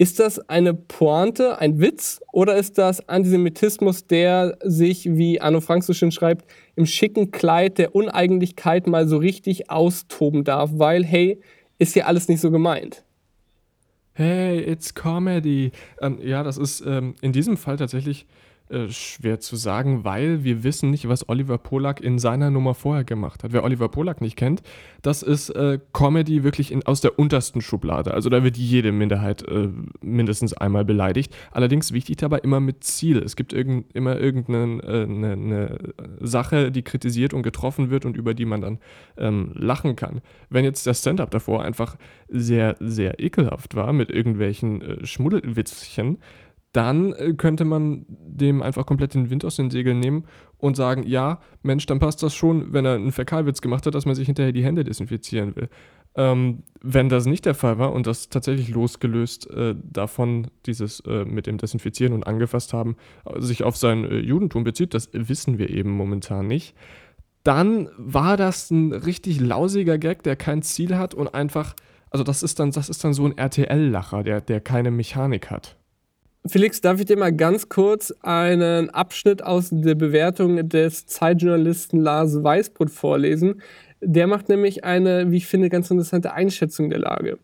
Ist 0.00 0.20
das 0.20 0.38
eine 0.48 0.74
Pointe, 0.74 1.58
ein 1.58 1.80
Witz 1.80 2.20
oder 2.32 2.56
ist 2.56 2.78
das 2.78 3.08
Antisemitismus, 3.08 4.06
der 4.06 4.56
sich, 4.62 5.16
wie 5.16 5.40
Arno 5.40 5.60
Frank 5.60 5.82
so 5.82 5.92
schön 5.92 6.12
schreibt, 6.12 6.48
im 6.76 6.86
schicken 6.86 7.32
Kleid 7.32 7.78
der 7.78 7.96
Uneigentlichkeit 7.96 8.86
mal 8.86 9.08
so 9.08 9.16
richtig 9.16 9.70
austoben 9.70 10.44
darf, 10.44 10.70
weil, 10.74 11.04
hey, 11.04 11.40
ist 11.78 11.96
ja 11.96 12.04
alles 12.04 12.28
nicht 12.28 12.40
so 12.40 12.52
gemeint? 12.52 13.04
Hey, 14.12 14.60
it's 14.60 14.94
Comedy. 14.94 15.72
Ähm, 16.00 16.18
ja, 16.22 16.44
das 16.44 16.58
ist 16.58 16.80
ähm, 16.86 17.14
in 17.20 17.32
diesem 17.32 17.56
Fall 17.56 17.76
tatsächlich 17.76 18.26
äh, 18.70 18.88
schwer 18.88 19.40
zu 19.40 19.56
sagen, 19.56 20.04
weil 20.04 20.44
wir 20.44 20.62
wissen 20.64 20.90
nicht, 20.90 21.08
was 21.08 21.28
Oliver 21.28 21.58
Polak 21.58 22.00
in 22.00 22.18
seiner 22.18 22.50
Nummer 22.50 22.74
vorher 22.74 23.04
gemacht 23.04 23.42
hat. 23.42 23.52
Wer 23.52 23.64
Oliver 23.64 23.88
Polak 23.88 24.20
nicht 24.20 24.36
kennt, 24.36 24.62
das 25.02 25.22
ist 25.22 25.50
äh, 25.50 25.78
Comedy 25.92 26.44
wirklich 26.44 26.72
in, 26.72 26.84
aus 26.84 27.00
der 27.00 27.18
untersten 27.18 27.60
Schublade. 27.60 28.12
Also 28.12 28.28
da 28.30 28.44
wird 28.44 28.56
jede 28.56 28.92
Minderheit 28.92 29.42
äh, 29.48 29.68
mindestens 30.02 30.52
einmal 30.54 30.84
beleidigt. 30.84 31.34
Allerdings 31.50 31.92
wichtig 31.92 32.16
dabei 32.16 32.38
immer 32.38 32.60
mit 32.60 32.84
Ziel. 32.84 33.18
Es 33.18 33.36
gibt 33.36 33.52
irgend, 33.52 33.94
immer 33.94 34.18
irgendeine 34.18 34.82
äh, 34.82 35.02
eine, 35.04 35.32
eine 35.32 35.78
Sache, 36.20 36.70
die 36.70 36.82
kritisiert 36.82 37.34
und 37.34 37.42
getroffen 37.42 37.90
wird 37.90 38.04
und 38.04 38.16
über 38.16 38.34
die 38.34 38.44
man 38.44 38.60
dann 38.60 38.78
ähm, 39.16 39.52
lachen 39.54 39.96
kann. 39.96 40.20
Wenn 40.50 40.64
jetzt 40.64 40.86
der 40.86 40.94
Stand-up 40.94 41.30
davor 41.30 41.62
einfach 41.62 41.96
sehr, 42.28 42.76
sehr 42.80 43.20
ekelhaft 43.20 43.74
war 43.74 43.92
mit 43.92 44.10
irgendwelchen 44.10 44.82
äh, 44.82 45.06
Schmuddelwitzchen, 45.06 46.18
dann 46.78 47.12
äh, 47.14 47.34
könnte 47.34 47.64
man 47.64 48.06
dem 48.08 48.62
einfach 48.62 48.86
komplett 48.86 49.14
den 49.14 49.30
Wind 49.30 49.44
aus 49.44 49.56
den 49.56 49.68
Segeln 49.68 49.98
nehmen 49.98 50.26
und 50.58 50.76
sagen, 50.76 51.02
ja, 51.02 51.40
Mensch, 51.64 51.86
dann 51.86 51.98
passt 51.98 52.22
das 52.22 52.36
schon, 52.36 52.72
wenn 52.72 52.84
er 52.84 52.94
einen 52.94 53.10
Fäkalwitz 53.10 53.60
gemacht 53.60 53.84
hat, 53.84 53.96
dass 53.96 54.06
man 54.06 54.14
sich 54.14 54.26
hinterher 54.26 54.52
die 54.52 54.62
Hände 54.62 54.84
desinfizieren 54.84 55.56
will. 55.56 55.70
Ähm, 56.14 56.62
wenn 56.80 57.08
das 57.08 57.26
nicht 57.26 57.46
der 57.46 57.56
Fall 57.56 57.80
war 57.80 57.92
und 57.92 58.06
das 58.06 58.28
tatsächlich 58.28 58.68
losgelöst 58.68 59.50
äh, 59.50 59.74
davon, 59.82 60.52
dieses 60.66 61.00
äh, 61.00 61.24
mit 61.24 61.48
dem 61.48 61.58
Desinfizieren 61.58 62.14
und 62.14 62.28
angefasst 62.28 62.72
haben, 62.72 62.96
sich 63.38 63.64
auf 63.64 63.76
sein 63.76 64.04
äh, 64.04 64.18
Judentum 64.18 64.62
bezieht, 64.62 64.94
das 64.94 65.10
wissen 65.12 65.58
wir 65.58 65.70
eben 65.70 65.90
momentan 65.90 66.46
nicht, 66.46 66.76
dann 67.42 67.88
war 67.98 68.36
das 68.36 68.70
ein 68.70 68.92
richtig 68.92 69.40
lausiger 69.40 69.98
Gag, 69.98 70.22
der 70.22 70.36
kein 70.36 70.62
Ziel 70.62 70.96
hat 70.96 71.12
und 71.12 71.34
einfach, 71.34 71.74
also 72.10 72.22
das 72.22 72.44
ist 72.44 72.60
dann, 72.60 72.70
das 72.70 72.88
ist 72.88 73.02
dann 73.02 73.14
so 73.14 73.26
ein 73.26 73.36
RTL-Lacher, 73.36 74.22
der, 74.22 74.40
der 74.40 74.60
keine 74.60 74.92
Mechanik 74.92 75.50
hat 75.50 75.77
Felix, 76.48 76.80
darf 76.80 76.98
ich 76.98 77.04
dir 77.04 77.18
mal 77.18 77.32
ganz 77.32 77.68
kurz 77.68 78.14
einen 78.22 78.88
Abschnitt 78.88 79.42
aus 79.42 79.68
der 79.70 79.94
Bewertung 79.94 80.66
des 80.68 81.06
Zeitjournalisten 81.06 82.00
Lars 82.00 82.42
Weißbrot 82.42 82.90
vorlesen? 82.90 83.60
Der 84.00 84.26
macht 84.26 84.48
nämlich 84.48 84.82
eine, 84.82 85.30
wie 85.30 85.36
ich 85.36 85.46
finde, 85.46 85.68
ganz 85.68 85.90
interessante 85.90 86.32
Einschätzung 86.32 86.88
der 86.88 87.00
Lage. 87.00 87.38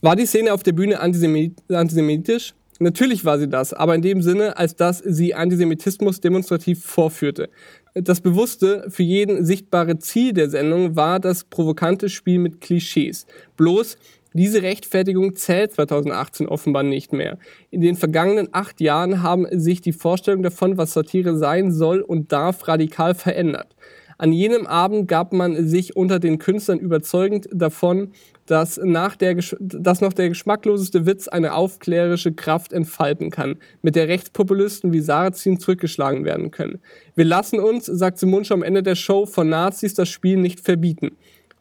War 0.00 0.14
die 0.14 0.26
Szene 0.26 0.52
auf 0.52 0.62
der 0.62 0.72
Bühne 0.72 1.00
antisemitisch? 1.00 2.54
Natürlich 2.78 3.24
war 3.24 3.38
sie 3.38 3.48
das, 3.48 3.72
aber 3.72 3.94
in 3.94 4.02
dem 4.02 4.22
Sinne, 4.22 4.58
als 4.58 4.76
dass 4.76 4.98
sie 4.98 5.34
Antisemitismus 5.34 6.20
demonstrativ 6.20 6.84
vorführte. 6.84 7.48
Das 7.94 8.20
bewusste, 8.20 8.84
für 8.90 9.02
jeden 9.02 9.46
sichtbare 9.46 9.98
Ziel 9.98 10.34
der 10.34 10.50
Sendung 10.50 10.94
war 10.94 11.18
das 11.18 11.44
provokante 11.44 12.10
Spiel 12.10 12.38
mit 12.38 12.60
Klischees. 12.60 13.26
Bloß, 13.56 13.96
diese 14.36 14.62
Rechtfertigung 14.62 15.34
zählt 15.34 15.72
2018 15.72 16.46
offenbar 16.46 16.82
nicht 16.82 17.12
mehr. 17.12 17.38
In 17.70 17.80
den 17.80 17.96
vergangenen 17.96 18.48
acht 18.52 18.80
Jahren 18.80 19.22
haben 19.22 19.46
sich 19.50 19.80
die 19.80 19.92
Vorstellungen 19.92 20.42
davon, 20.42 20.76
was 20.78 20.92
Satire 20.92 21.36
sein 21.36 21.72
soll 21.72 22.00
und 22.00 22.32
darf, 22.32 22.68
radikal 22.68 23.14
verändert. 23.14 23.74
An 24.18 24.32
jenem 24.32 24.66
Abend 24.66 25.08
gab 25.08 25.32
man 25.34 25.68
sich 25.68 25.94
unter 25.94 26.18
den 26.18 26.38
Künstlern 26.38 26.78
überzeugend 26.78 27.48
davon, 27.52 28.12
dass, 28.46 28.80
nach 28.82 29.16
der, 29.16 29.36
dass 29.60 30.00
noch 30.00 30.12
der 30.12 30.28
geschmackloseste 30.30 31.04
Witz 31.04 31.28
eine 31.28 31.52
aufklärerische 31.52 32.32
Kraft 32.32 32.72
entfalten 32.72 33.30
kann, 33.30 33.56
mit 33.82 33.96
der 33.96 34.08
Rechtspopulisten 34.08 34.92
wie 34.92 35.00
Sarrazin 35.00 35.58
zurückgeschlagen 35.58 36.24
werden 36.24 36.50
können. 36.50 36.80
Wir 37.14 37.24
lassen 37.24 37.58
uns, 37.58 37.86
sagt 37.86 38.18
Simunsch 38.18 38.52
am 38.52 38.62
Ende 38.62 38.82
der 38.82 38.94
Show, 38.94 39.26
von 39.26 39.48
Nazis 39.48 39.94
das 39.94 40.08
Spiel 40.08 40.36
nicht 40.36 40.60
verbieten. 40.60 41.16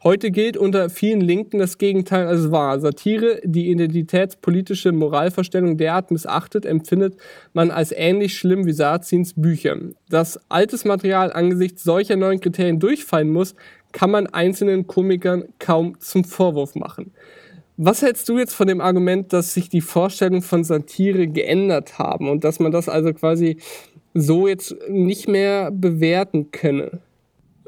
Heute 0.07 0.29
gilt 0.29 0.55
unter 0.55 0.91
vielen 0.91 1.19
Linken 1.19 1.57
das 1.57 1.79
Gegenteil 1.79 2.27
als 2.27 2.51
wahr. 2.51 2.79
Satire, 2.79 3.41
die 3.43 3.71
identitätspolitische 3.71 4.91
Moralvorstellung 4.91 5.77
derart 5.77 6.11
missachtet, 6.11 6.63
empfindet 6.63 7.17
man 7.53 7.71
als 7.71 7.91
ähnlich 7.91 8.37
schlimm 8.37 8.67
wie 8.67 8.71
Sarzins 8.71 9.33
Bücher. 9.35 9.77
Dass 10.07 10.39
altes 10.47 10.85
Material 10.85 11.33
angesichts 11.33 11.83
solcher 11.83 12.17
neuen 12.17 12.39
Kriterien 12.39 12.79
durchfallen 12.79 13.31
muss, 13.31 13.55
kann 13.93 14.11
man 14.11 14.27
einzelnen 14.27 14.85
Komikern 14.85 15.45
kaum 15.57 15.99
zum 15.99 16.23
Vorwurf 16.23 16.75
machen. 16.75 17.11
Was 17.75 18.03
hältst 18.03 18.29
du 18.29 18.37
jetzt 18.37 18.53
von 18.53 18.67
dem 18.67 18.81
Argument, 18.81 19.33
dass 19.33 19.55
sich 19.55 19.69
die 19.69 19.81
Vorstellungen 19.81 20.43
von 20.43 20.63
Satire 20.63 21.25
geändert 21.25 21.97
haben 21.97 22.29
und 22.29 22.43
dass 22.43 22.59
man 22.59 22.71
das 22.71 22.89
also 22.89 23.11
quasi 23.11 23.57
so 24.13 24.47
jetzt 24.47 24.75
nicht 24.87 25.27
mehr 25.27 25.71
bewerten 25.71 26.51
könne? 26.51 27.01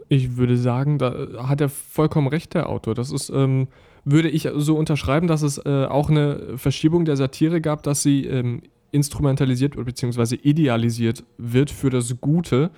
Ich 0.09 0.37
würde 0.37 0.57
sagen, 0.57 0.97
da 0.97 1.13
hat 1.47 1.61
er 1.61 1.69
vollkommen 1.69 2.27
recht, 2.27 2.53
der 2.53 2.69
Autor. 2.69 2.95
Das 2.95 3.11
ist, 3.11 3.29
ähm, 3.29 3.67
würde 4.05 4.29
ich 4.29 4.47
so 4.55 4.77
unterschreiben, 4.77 5.27
dass 5.27 5.41
es 5.41 5.57
äh, 5.57 5.85
auch 5.85 6.09
eine 6.09 6.57
Verschiebung 6.57 7.05
der 7.05 7.17
Satire 7.17 7.59
gab, 7.59 7.83
dass 7.83 8.03
sie 8.03 8.25
ähm, 8.25 8.61
instrumentalisiert 8.91 9.75
bzw. 9.75 10.35
idealisiert 10.35 11.23
wird 11.37 11.71
für 11.71 11.89
das 11.89 12.15
Gute. 12.21 12.71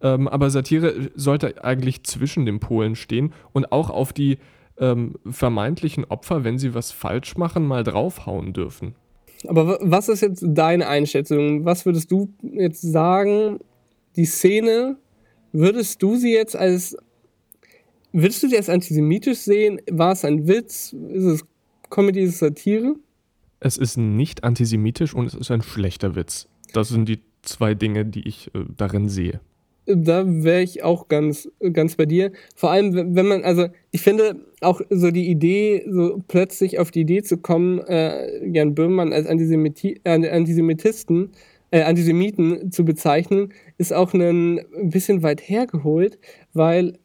Ähm, 0.00 0.28
aber 0.28 0.50
Satire 0.50 1.10
sollte 1.14 1.62
eigentlich 1.62 2.04
zwischen 2.04 2.46
den 2.46 2.58
Polen 2.58 2.96
stehen 2.96 3.32
und 3.52 3.70
auch 3.70 3.90
auf 3.90 4.12
die 4.12 4.38
ähm, 4.78 5.14
vermeintlichen 5.30 6.04
Opfer, 6.06 6.44
wenn 6.44 6.58
sie 6.58 6.74
was 6.74 6.90
falsch 6.90 7.36
machen, 7.36 7.66
mal 7.66 7.84
draufhauen 7.84 8.52
dürfen. 8.52 8.94
Aber 9.46 9.78
was 9.80 10.08
ist 10.08 10.20
jetzt 10.20 10.44
deine 10.46 10.88
Einschätzung? 10.88 11.64
Was 11.64 11.84
würdest 11.84 12.10
du 12.10 12.32
jetzt 12.42 12.80
sagen? 12.80 13.58
Die 14.16 14.24
Szene 14.24 14.96
Würdest 15.52 16.02
du 16.02 16.16
sie 16.16 16.32
jetzt 16.32 16.56
als, 16.56 16.96
würdest 18.12 18.42
du 18.42 18.48
sie 18.48 18.56
als 18.56 18.68
antisemitisch 18.68 19.38
sehen? 19.38 19.80
War 19.90 20.12
es 20.12 20.24
ein 20.24 20.48
Witz? 20.48 20.94
Ist 21.10 21.24
es 21.24 21.44
Comedy, 21.90 22.22
ist 22.22 22.34
es 22.34 22.38
Satire? 22.38 22.96
Es 23.60 23.76
ist 23.76 23.96
nicht 23.96 24.44
antisemitisch 24.44 25.14
und 25.14 25.26
es 25.26 25.34
ist 25.34 25.50
ein 25.50 25.62
schlechter 25.62 26.16
Witz. 26.16 26.48
Das 26.72 26.88
sind 26.88 27.08
die 27.08 27.20
zwei 27.42 27.74
Dinge, 27.74 28.04
die 28.06 28.26
ich 28.26 28.48
äh, 28.54 28.64
darin 28.76 29.08
sehe. 29.08 29.40
Da 29.84 30.24
wäre 30.26 30.62
ich 30.62 30.84
auch 30.84 31.08
ganz, 31.08 31.50
ganz 31.72 31.96
bei 31.96 32.06
dir. 32.06 32.30
Vor 32.54 32.70
allem, 32.70 33.16
wenn 33.16 33.26
man, 33.26 33.42
also 33.42 33.66
ich 33.90 34.00
finde 34.00 34.36
auch 34.60 34.80
so 34.90 35.10
die 35.10 35.28
Idee, 35.28 35.84
so 35.90 36.22
plötzlich 36.28 36.78
auf 36.78 36.92
die 36.92 37.00
Idee 37.00 37.22
zu 37.22 37.38
kommen, 37.38 37.80
äh, 37.80 38.46
Jan 38.46 38.76
Böhmermann 38.76 39.12
als 39.12 39.26
Antisemiti 39.26 40.00
äh, 40.04 40.28
Antisemitisten 40.28 41.32
äh, 41.72 41.82
Antisemiten 41.82 42.70
zu 42.70 42.84
bezeichnen, 42.84 43.52
ist 43.78 43.92
auch 43.92 44.14
ein, 44.14 44.58
ein 44.58 44.90
bisschen 44.90 45.22
weit 45.24 45.40
hergeholt, 45.40 46.18
weil 46.52 46.98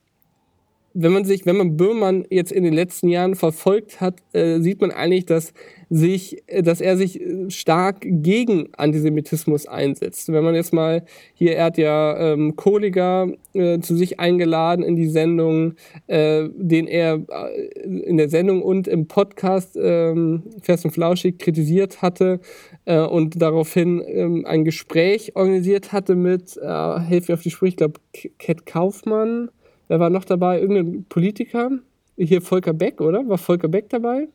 wenn 1.00 1.12
man 1.12 1.26
sich, 1.26 1.46
wenn 1.46 1.58
man 1.58 1.78
Böhmann 1.78 2.26
jetzt 2.32 2.52
in 2.52 2.64
den 2.64 2.74
letzten 2.74 3.08
Jahren 3.08 3.36
verfolgt 3.36 4.02
hat, 4.02 4.16
äh, 4.34 4.60
sieht 4.60 4.82
man 4.82 4.90
eigentlich, 4.90 5.28
dass 5.28 5.54
sich, 5.92 6.44
äh, 6.48 6.64
dass 6.64 6.82
er 6.82 6.98
sich 6.98 7.22
äh, 7.22 7.52
stark 7.52 7.98
gegen 8.02 8.70
Antisemitismus 8.76 9.68
einsetzt. 9.68 10.32
Wenn 10.32 10.44
man 10.44 10.56
jetzt 10.56 10.74
mal 10.74 11.06
hier, 11.36 11.56
er 11.56 11.66
hat 11.66 11.78
ja 11.78 12.34
ähm, 12.34 12.56
Kohliger 12.56 13.32
äh, 13.54 13.80
zu 13.80 13.96
sich 13.96 14.20
eingeladen 14.20 14.84
in 14.84 14.96
die 14.96 15.08
Sendung, 15.08 15.76
äh, 16.08 16.50
den 16.56 16.88
er 16.88 17.22
äh, 17.30 17.84
in 17.84 18.18
der 18.18 18.30
Sendung 18.30 18.64
und 18.64 18.88
im 18.88 19.08
Podcast 19.08 19.78
ähm, 19.80 20.44
Fest 20.64 20.84
und 20.86 20.92
Flauschig 20.92 21.38
kritisiert 21.38 22.02
hatte 22.02 22.40
äh, 22.86 23.00
und 23.00 23.40
daraufhin 23.40 24.04
ähm, 24.08 24.46
ein 24.48 24.66
Gespräch 24.66 25.36
organisiert 25.36 25.94
hatte 25.94 26.16
mit, 26.16 26.58
äh, 26.58 27.00
helfe 27.00 27.36
auf 27.36 27.44
die 27.44 27.52
Sprüche, 27.52 27.70
ich 27.70 27.78
glaube, 27.78 28.00
Cat 28.40 28.66
Kaufmann 28.66 29.50
Wer 29.88 30.00
war 30.00 30.10
noch 30.10 30.26
dabei? 30.26 30.60
Irgendein 30.60 31.06
Politiker? 31.06 31.72
Hier 32.18 32.42
Volker 32.42 32.74
Beck, 32.74 33.00
oder? 33.00 33.28
War 33.28 33.38
Volker 33.38 33.68
Beck 33.68 33.90
dabei? 33.90 34.28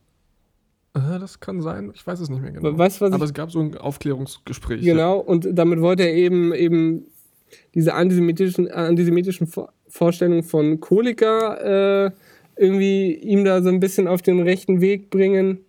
Äh, 0.94 1.18
das 1.18 1.40
kann 1.40 1.60
sein, 1.62 1.90
ich 1.94 2.06
weiß 2.06 2.20
es 2.20 2.28
nicht 2.28 2.42
mehr 2.42 2.52
genau. 2.52 2.76
Weißt, 2.76 3.02
Aber 3.02 3.24
es 3.24 3.34
gab 3.34 3.50
so 3.50 3.60
ein 3.60 3.76
Aufklärungsgespräch. 3.76 4.82
Genau, 4.82 5.18
und 5.18 5.48
damit 5.52 5.80
wollte 5.80 6.04
er 6.04 6.14
eben, 6.14 6.54
eben 6.54 7.06
diese 7.74 7.94
antisemitischen, 7.94 8.70
antisemitischen 8.70 9.48
Vorstellungen 9.88 10.42
von 10.42 10.80
Kolika 10.80 12.06
äh, 12.06 12.10
irgendwie 12.56 13.14
ihm 13.14 13.44
da 13.44 13.62
so 13.62 13.68
ein 13.68 13.80
bisschen 13.80 14.06
auf 14.06 14.22
den 14.22 14.40
rechten 14.40 14.80
Weg 14.80 15.10
bringen. 15.10 15.60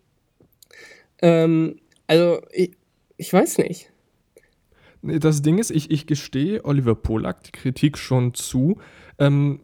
Ähm, 1.22 1.78
also, 2.08 2.42
ich, 2.52 2.72
ich 3.18 3.32
weiß 3.32 3.60
nicht. 3.60 3.90
Das 5.02 5.42
Ding 5.42 5.58
ist, 5.58 5.72
ich, 5.72 5.92
ich 5.92 6.08
gestehe 6.08 6.64
Oliver 6.64 6.96
Polak 6.96 7.44
die 7.44 7.52
Kritik 7.52 7.98
schon 7.98 8.34
zu, 8.34 8.78
ähm, 9.20 9.60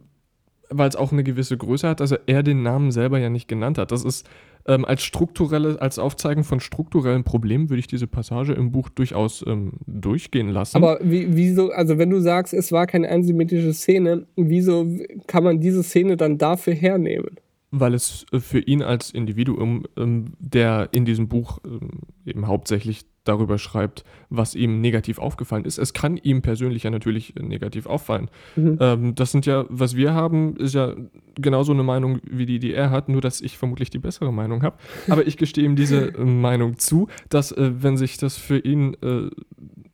weil 0.70 0.88
es 0.88 0.96
auch 0.96 1.12
eine 1.12 1.24
gewisse 1.24 1.56
Größe 1.56 1.88
hat, 1.88 2.00
dass 2.00 2.12
er 2.12 2.42
den 2.42 2.62
Namen 2.62 2.90
selber 2.92 3.18
ja 3.18 3.28
nicht 3.28 3.48
genannt 3.48 3.78
hat. 3.78 3.92
Das 3.92 4.04
ist 4.04 4.28
ähm, 4.66 4.84
als 4.84 5.02
strukturelle, 5.02 5.80
als 5.80 5.98
Aufzeigen 5.98 6.44
von 6.44 6.60
strukturellen 6.60 7.24
Problemen 7.24 7.70
würde 7.70 7.80
ich 7.80 7.86
diese 7.86 8.06
Passage 8.06 8.52
im 8.52 8.72
Buch 8.72 8.88
durchaus 8.88 9.44
ähm, 9.46 9.72
durchgehen 9.86 10.48
lassen. 10.48 10.76
Aber 10.76 10.98
wie, 11.02 11.34
wieso, 11.34 11.70
also 11.70 11.98
wenn 11.98 12.10
du 12.10 12.20
sagst, 12.20 12.54
es 12.54 12.70
war 12.70 12.86
keine 12.86 13.08
antisemitische 13.08 13.72
Szene, 13.72 14.26
wieso 14.36 14.86
kann 15.26 15.44
man 15.44 15.60
diese 15.60 15.82
Szene 15.82 16.16
dann 16.16 16.38
dafür 16.38 16.74
hernehmen? 16.74 17.36
weil 17.70 17.94
es 17.94 18.26
äh, 18.32 18.40
für 18.40 18.58
ihn 18.58 18.82
als 18.82 19.10
Individuum, 19.10 19.84
ähm, 19.96 20.32
der 20.38 20.88
in 20.92 21.04
diesem 21.04 21.28
Buch 21.28 21.58
ähm, 21.64 22.00
eben 22.26 22.46
hauptsächlich 22.46 23.04
darüber 23.24 23.58
schreibt, 23.58 24.04
was 24.30 24.54
ihm 24.54 24.80
negativ 24.80 25.18
aufgefallen 25.18 25.64
ist. 25.64 25.78
Es 25.78 25.92
kann 25.92 26.16
ihm 26.16 26.42
persönlich 26.42 26.84
ja 26.84 26.90
natürlich 26.90 27.34
negativ 27.40 27.86
auffallen. 27.86 28.30
Mhm. 28.56 28.78
Ähm, 28.80 29.14
das 29.14 29.32
sind 29.32 29.46
ja, 29.46 29.66
was 29.68 29.96
wir 29.96 30.14
haben, 30.14 30.56
ist 30.56 30.74
ja 30.74 30.94
genauso 31.34 31.72
eine 31.72 31.82
Meinung 31.82 32.20
wie 32.24 32.46
die, 32.46 32.58
die 32.58 32.72
er 32.72 32.90
hat, 32.90 33.08
nur 33.08 33.20
dass 33.20 33.40
ich 33.40 33.58
vermutlich 33.58 33.90
die 33.90 33.98
bessere 33.98 34.32
Meinung 34.32 34.62
habe. 34.62 34.76
Aber 35.08 35.26
ich 35.26 35.36
gestehe 35.36 35.64
ihm 35.64 35.76
diese 35.76 36.14
äh, 36.14 36.24
Meinung 36.24 36.78
zu, 36.78 37.08
dass 37.28 37.52
äh, 37.52 37.70
wenn 37.82 37.96
sich 37.96 38.16
das 38.16 38.36
für 38.36 38.58
ihn 38.58 38.94
äh, 39.02 39.30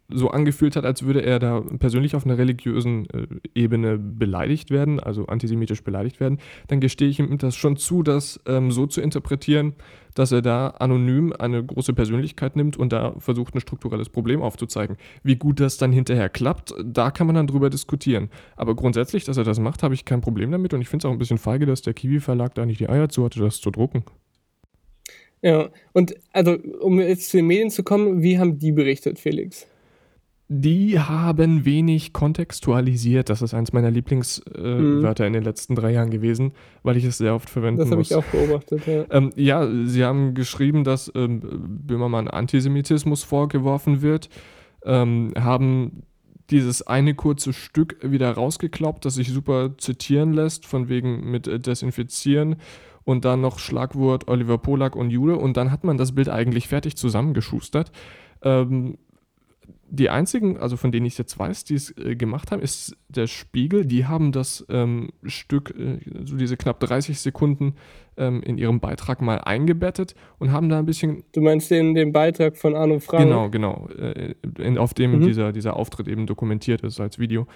so 0.08 0.30
angefühlt 0.30 0.76
hat, 0.76 0.84
als 0.84 1.02
würde 1.02 1.22
er 1.22 1.38
da 1.38 1.60
persönlich 1.78 2.14
auf 2.14 2.24
einer 2.24 2.38
religiösen 2.38 3.08
äh, 3.10 3.26
Ebene 3.54 3.98
beleidigt 3.98 4.70
werden, 4.70 5.00
also 5.00 5.26
antisemitisch 5.26 5.82
beleidigt 5.82 6.20
werden, 6.20 6.38
dann 6.68 6.80
gestehe 6.80 7.08
ich 7.08 7.18
ihm 7.18 7.36
das 7.38 7.56
schon 7.56 7.76
zu, 7.76 8.02
das 8.02 8.40
ähm, 8.46 8.70
so 8.70 8.86
zu 8.86 9.00
interpretieren, 9.00 9.74
dass 10.14 10.32
er 10.32 10.42
da 10.42 10.68
anonym 10.68 11.32
eine 11.38 11.64
große 11.64 11.92
Persönlichkeit 11.92 12.56
nimmt 12.56 12.76
und 12.76 12.92
da 12.92 13.14
versucht, 13.18 13.54
ein 13.54 13.60
strukturelles 13.60 14.08
Problem 14.08 14.42
aufzuzeigen. 14.42 14.96
Wie 15.22 15.36
gut 15.36 15.60
das 15.60 15.76
dann 15.76 15.92
hinterher 15.92 16.28
klappt, 16.28 16.74
da 16.82 17.10
kann 17.10 17.26
man 17.26 17.36
dann 17.36 17.46
drüber 17.46 17.68
diskutieren. 17.68 18.30
Aber 18.56 18.74
grundsätzlich, 18.74 19.24
dass 19.24 19.36
er 19.36 19.44
das 19.44 19.58
macht, 19.58 19.82
habe 19.82 19.94
ich 19.94 20.04
kein 20.04 20.20
Problem 20.20 20.50
damit 20.50 20.72
und 20.72 20.80
ich 20.80 20.88
finde 20.88 21.06
es 21.06 21.08
auch 21.08 21.12
ein 21.12 21.18
bisschen 21.18 21.38
feige, 21.38 21.66
dass 21.66 21.82
der 21.82 21.94
Kiwi-Verlag 21.94 22.54
da 22.54 22.64
nicht 22.64 22.80
die 22.80 22.88
Eier 22.88 23.08
zu 23.08 23.24
hatte, 23.24 23.40
das 23.40 23.60
zu 23.60 23.70
drucken. 23.70 24.04
Ja, 25.42 25.68
und 25.92 26.14
also, 26.32 26.56
um 26.80 26.98
jetzt 27.00 27.30
zu 27.30 27.36
den 27.36 27.46
Medien 27.46 27.70
zu 27.70 27.84
kommen, 27.84 28.22
wie 28.22 28.38
haben 28.38 28.58
die 28.58 28.72
berichtet, 28.72 29.18
Felix? 29.18 29.66
Die 30.48 31.00
haben 31.00 31.64
wenig 31.64 32.12
kontextualisiert. 32.12 33.30
Das 33.30 33.42
ist 33.42 33.52
eins 33.52 33.72
meiner 33.72 33.90
Lieblingswörter 33.90 35.24
äh, 35.24 35.28
mhm. 35.28 35.34
in 35.34 35.40
den 35.40 35.42
letzten 35.42 35.74
drei 35.74 35.92
Jahren 35.92 36.10
gewesen, 36.10 36.52
weil 36.84 36.96
ich 36.96 37.04
es 37.04 37.18
sehr 37.18 37.34
oft 37.34 37.50
verwende 37.50 37.82
Das 37.82 37.90
habe 37.90 38.02
ich 38.02 38.14
auch 38.14 38.24
beobachtet, 38.24 38.86
ja. 38.86 39.04
Ähm, 39.10 39.32
ja, 39.34 39.68
sie 39.86 40.04
haben 40.04 40.34
geschrieben, 40.34 40.84
dass 40.84 41.10
ähm, 41.16 41.40
Böhmermann 41.40 42.28
Antisemitismus 42.28 43.24
vorgeworfen 43.24 44.02
wird, 44.02 44.28
ähm, 44.84 45.32
haben 45.36 46.04
dieses 46.50 46.86
eine 46.86 47.14
kurze 47.14 47.52
Stück 47.52 47.96
wieder 48.02 48.30
rausgekloppt, 48.30 49.04
das 49.04 49.14
sich 49.14 49.32
super 49.32 49.76
zitieren 49.78 50.32
lässt, 50.32 50.64
von 50.64 50.88
wegen 50.88 51.28
mit 51.28 51.48
äh, 51.48 51.58
Desinfizieren 51.58 52.54
und 53.02 53.24
dann 53.24 53.40
noch 53.40 53.58
Schlagwort 53.58 54.28
Oliver 54.28 54.58
Polak 54.58 54.94
und 54.94 55.10
Jude 55.10 55.36
und 55.36 55.56
dann 55.56 55.72
hat 55.72 55.82
man 55.82 55.98
das 55.98 56.14
Bild 56.14 56.28
eigentlich 56.28 56.68
fertig 56.68 56.96
zusammengeschustert. 56.96 57.90
Ähm, 58.42 58.98
die 59.88 60.10
einzigen, 60.10 60.58
also 60.58 60.76
von 60.76 60.90
denen 60.90 61.06
ich 61.06 61.16
jetzt 61.16 61.38
weiß, 61.38 61.64
die 61.64 61.74
es 61.74 61.96
äh, 61.96 62.16
gemacht 62.16 62.50
haben, 62.50 62.60
ist 62.60 62.96
der 63.08 63.26
Spiegel. 63.26 63.86
Die 63.86 64.06
haben 64.06 64.32
das 64.32 64.66
ähm, 64.68 65.10
Stück, 65.24 65.74
äh, 65.78 65.98
so 66.24 66.36
diese 66.36 66.56
knapp 66.56 66.80
30 66.80 67.20
Sekunden 67.20 67.74
ähm, 68.16 68.42
in 68.42 68.58
ihrem 68.58 68.80
Beitrag 68.80 69.20
mal 69.22 69.38
eingebettet 69.38 70.14
und 70.38 70.52
haben 70.52 70.68
da 70.68 70.78
ein 70.78 70.86
bisschen. 70.86 71.24
Du 71.32 71.40
meinst 71.40 71.70
den, 71.70 71.94
den 71.94 72.12
Beitrag 72.12 72.56
von 72.56 72.74
Arno 72.74 72.98
Frank? 72.98 73.24
Genau, 73.24 73.48
genau. 73.48 73.88
Äh, 73.96 74.34
in, 74.58 74.78
auf 74.78 74.94
dem 74.94 75.18
mhm. 75.18 75.26
dieser, 75.26 75.52
dieser 75.52 75.76
Auftritt 75.76 76.08
eben 76.08 76.26
dokumentiert 76.26 76.82
ist 76.82 77.00
als 77.00 77.18
Video. 77.18 77.46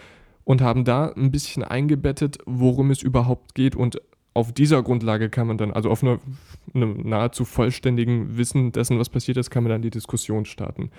Und 0.44 0.62
haben 0.62 0.84
da 0.84 1.12
ein 1.12 1.30
bisschen 1.30 1.62
eingebettet, 1.62 2.38
worum 2.46 2.90
es 2.90 3.02
überhaupt 3.02 3.54
geht. 3.54 3.76
Und 3.76 4.00
auf 4.34 4.52
dieser 4.52 4.82
Grundlage 4.82 5.28
kann 5.30 5.46
man 5.46 5.58
dann, 5.58 5.72
also 5.72 5.90
auf 5.90 6.02
einer, 6.02 6.18
einem 6.74 7.08
nahezu 7.08 7.44
vollständigen 7.44 8.36
Wissen 8.36 8.72
dessen, 8.72 8.98
was 8.98 9.08
passiert 9.08 9.36
ist, 9.36 9.50
kann 9.50 9.64
man 9.64 9.70
dann 9.70 9.82
die 9.82 9.90
Diskussion 9.90 10.44
starten 10.44 10.90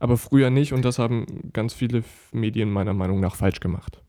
aber 0.00 0.16
früher 0.16 0.50
nicht 0.50 0.72
und 0.72 0.84
das 0.84 0.98
haben 0.98 1.26
ganz 1.52 1.72
viele 1.72 2.02
Medien 2.32 2.70
meiner 2.70 2.94
Meinung 2.94 3.20
nach 3.20 3.36
falsch 3.36 3.60
gemacht. 3.60 4.02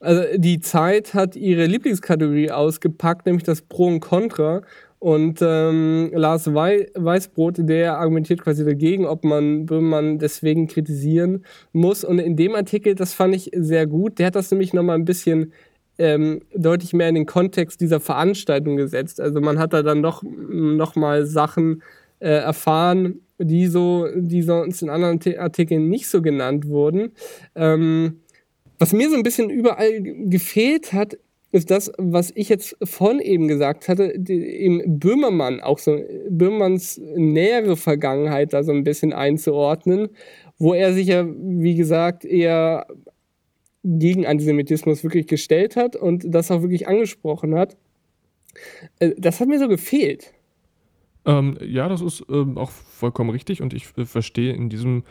Also 0.00 0.22
die 0.36 0.60
Zeit 0.60 1.14
hat 1.14 1.34
ihre 1.34 1.64
Lieblingskategorie 1.64 2.50
ausgepackt, 2.50 3.26
nämlich 3.26 3.44
das 3.44 3.62
Pro 3.62 3.86
und 3.86 4.00
Contra. 4.00 4.60
Und 4.98 5.40
ähm, 5.42 6.10
Lars 6.14 6.54
Wei 6.54 6.88
Weißbrot, 6.94 7.56
der 7.58 7.98
argumentiert 7.98 8.42
quasi 8.42 8.64
dagegen, 8.64 9.06
ob 9.06 9.24
man 9.24 9.66
Böhmermann 9.66 10.18
deswegen 10.18 10.66
kritisieren 10.66 11.44
muss. 11.72 12.04
Und 12.04 12.18
in 12.18 12.36
dem 12.36 12.54
Artikel, 12.54 12.94
das 12.94 13.12
fand 13.12 13.34
ich 13.34 13.50
sehr 13.54 13.86
gut, 13.86 14.18
der 14.18 14.26
hat 14.26 14.34
das 14.34 14.50
nämlich 14.50 14.72
nochmal 14.72 14.96
ein 14.96 15.04
bisschen 15.04 15.52
ähm, 15.98 16.40
deutlich 16.54 16.92
mehr 16.92 17.08
in 17.08 17.14
den 17.14 17.26
Kontext 17.26 17.80
dieser 17.80 18.00
Veranstaltung 18.00 18.76
gesetzt. 18.76 19.20
Also 19.20 19.40
man 19.40 19.58
hat 19.58 19.72
da 19.72 19.82
dann 19.82 20.02
doch 20.02 20.22
nochmal 20.22 21.26
Sachen 21.26 21.82
äh, 22.20 22.28
erfahren, 22.28 23.20
die 23.38 23.66
so, 23.66 24.06
die 24.14 24.42
sonst 24.42 24.82
in 24.82 24.90
anderen 24.90 25.20
Artikeln 25.38 25.88
nicht 25.88 26.08
so 26.08 26.22
genannt 26.22 26.68
wurden. 26.68 27.12
Ähm, 27.54 28.20
was 28.78 28.92
mir 28.92 29.08
so 29.10 29.16
ein 29.16 29.22
bisschen 29.22 29.50
überall 29.50 30.02
gefehlt 30.02 30.92
hat, 30.92 31.16
ist 31.52 31.70
das, 31.70 31.92
was 31.98 32.32
ich 32.34 32.48
jetzt 32.48 32.76
von 32.82 33.20
eben 33.20 33.46
gesagt 33.46 33.86
hatte, 33.86 34.12
die, 34.18 34.64
im 34.64 34.98
Böhmermann, 34.98 35.60
auch 35.60 35.78
so 35.78 36.00
Böhmermanns 36.28 37.00
nähere 37.14 37.76
Vergangenheit 37.76 38.52
da 38.52 38.64
so 38.64 38.72
ein 38.72 38.82
bisschen 38.82 39.12
einzuordnen, 39.12 40.08
wo 40.58 40.74
er 40.74 40.92
sich 40.92 41.06
ja, 41.06 41.24
wie 41.28 41.76
gesagt, 41.76 42.24
eher 42.24 42.88
gegen 43.84 44.26
Antisemitismus 44.26 45.04
wirklich 45.04 45.28
gestellt 45.28 45.76
hat 45.76 45.94
und 45.94 46.24
das 46.26 46.50
auch 46.50 46.62
wirklich 46.62 46.88
angesprochen 46.88 47.54
hat. 47.54 47.76
Äh, 48.98 49.12
das 49.16 49.38
hat 49.38 49.48
mir 49.48 49.60
so 49.60 49.68
gefehlt. 49.68 50.33
Ähm, 51.26 51.58
ja, 51.62 51.88
das 51.88 52.00
ist 52.00 52.24
ähm, 52.28 52.58
auch 52.58 52.70
vollkommen 52.70 53.30
richtig 53.30 53.62
und 53.62 53.72
ich 53.72 53.86
äh, 53.96 54.04
verstehe 54.04 54.52
in 54.52 54.68
diesem 54.68 55.04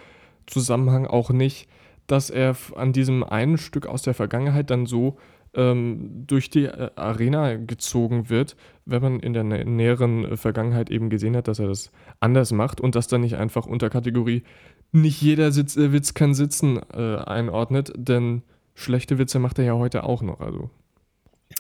Zusammenhang 0.46 1.08
auch 1.08 1.32
nicht, 1.32 1.68
dass 2.08 2.30
er 2.30 2.56
an 2.76 2.94
diesem 2.94 3.24
einen 3.24 3.58
Stück 3.58 3.88
aus 3.88 4.02
der 4.02 4.14
Vergangenheit 4.14 4.70
dann 4.70 4.86
so 4.86 5.18
ähm, 5.56 6.26
durch 6.28 6.50
die 6.50 6.66
äh, 6.66 6.90
Arena 6.96 7.56
gezogen 7.56 8.30
wird, 8.30 8.56
wenn 8.86 9.02
man 9.02 9.20
in 9.20 9.34
der 9.34 9.44
nä 9.44 9.64
näheren 9.64 10.26
äh, 10.26 10.38
Vergangenheit 10.38 10.90
eben 10.90 11.10
gesehen 11.10 11.36
hat, 11.36 11.48
dass 11.48 11.60
er 11.60 11.68
das 11.68 11.92
anders 12.20 12.52
macht 12.52 12.82
und 12.82 12.96
das 12.96 13.08
dann 13.08 13.22
nicht 13.22 13.38
einfach 13.38 13.66
unter 13.66 13.90
Kategorie 13.90 14.44
nicht 14.92 15.22
jeder 15.22 15.52
Sitz, 15.52 15.78
äh, 15.78 15.92
Witz 15.92 16.14
kann 16.14 16.34
sitzen 16.34 16.80
äh, 16.94 17.18
einordnet, 17.18 17.94
denn 17.96 18.44
schlechte 18.76 19.18
Witze 19.20 19.40
macht 19.40 19.60
er 19.60 19.66
ja 19.66 19.74
heute 19.74 20.04
auch 20.04 20.22
noch. 20.22 20.40
Also. 20.40 20.70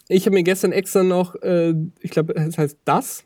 Ich 0.07 0.25
habe 0.25 0.35
mir 0.35 0.43
gestern 0.43 0.71
extra 0.71 1.03
noch, 1.03 1.35
äh, 1.41 1.73
ich 1.99 2.11
glaube, 2.11 2.35
es 2.35 2.57
heißt 2.57 2.79
das 2.85 3.25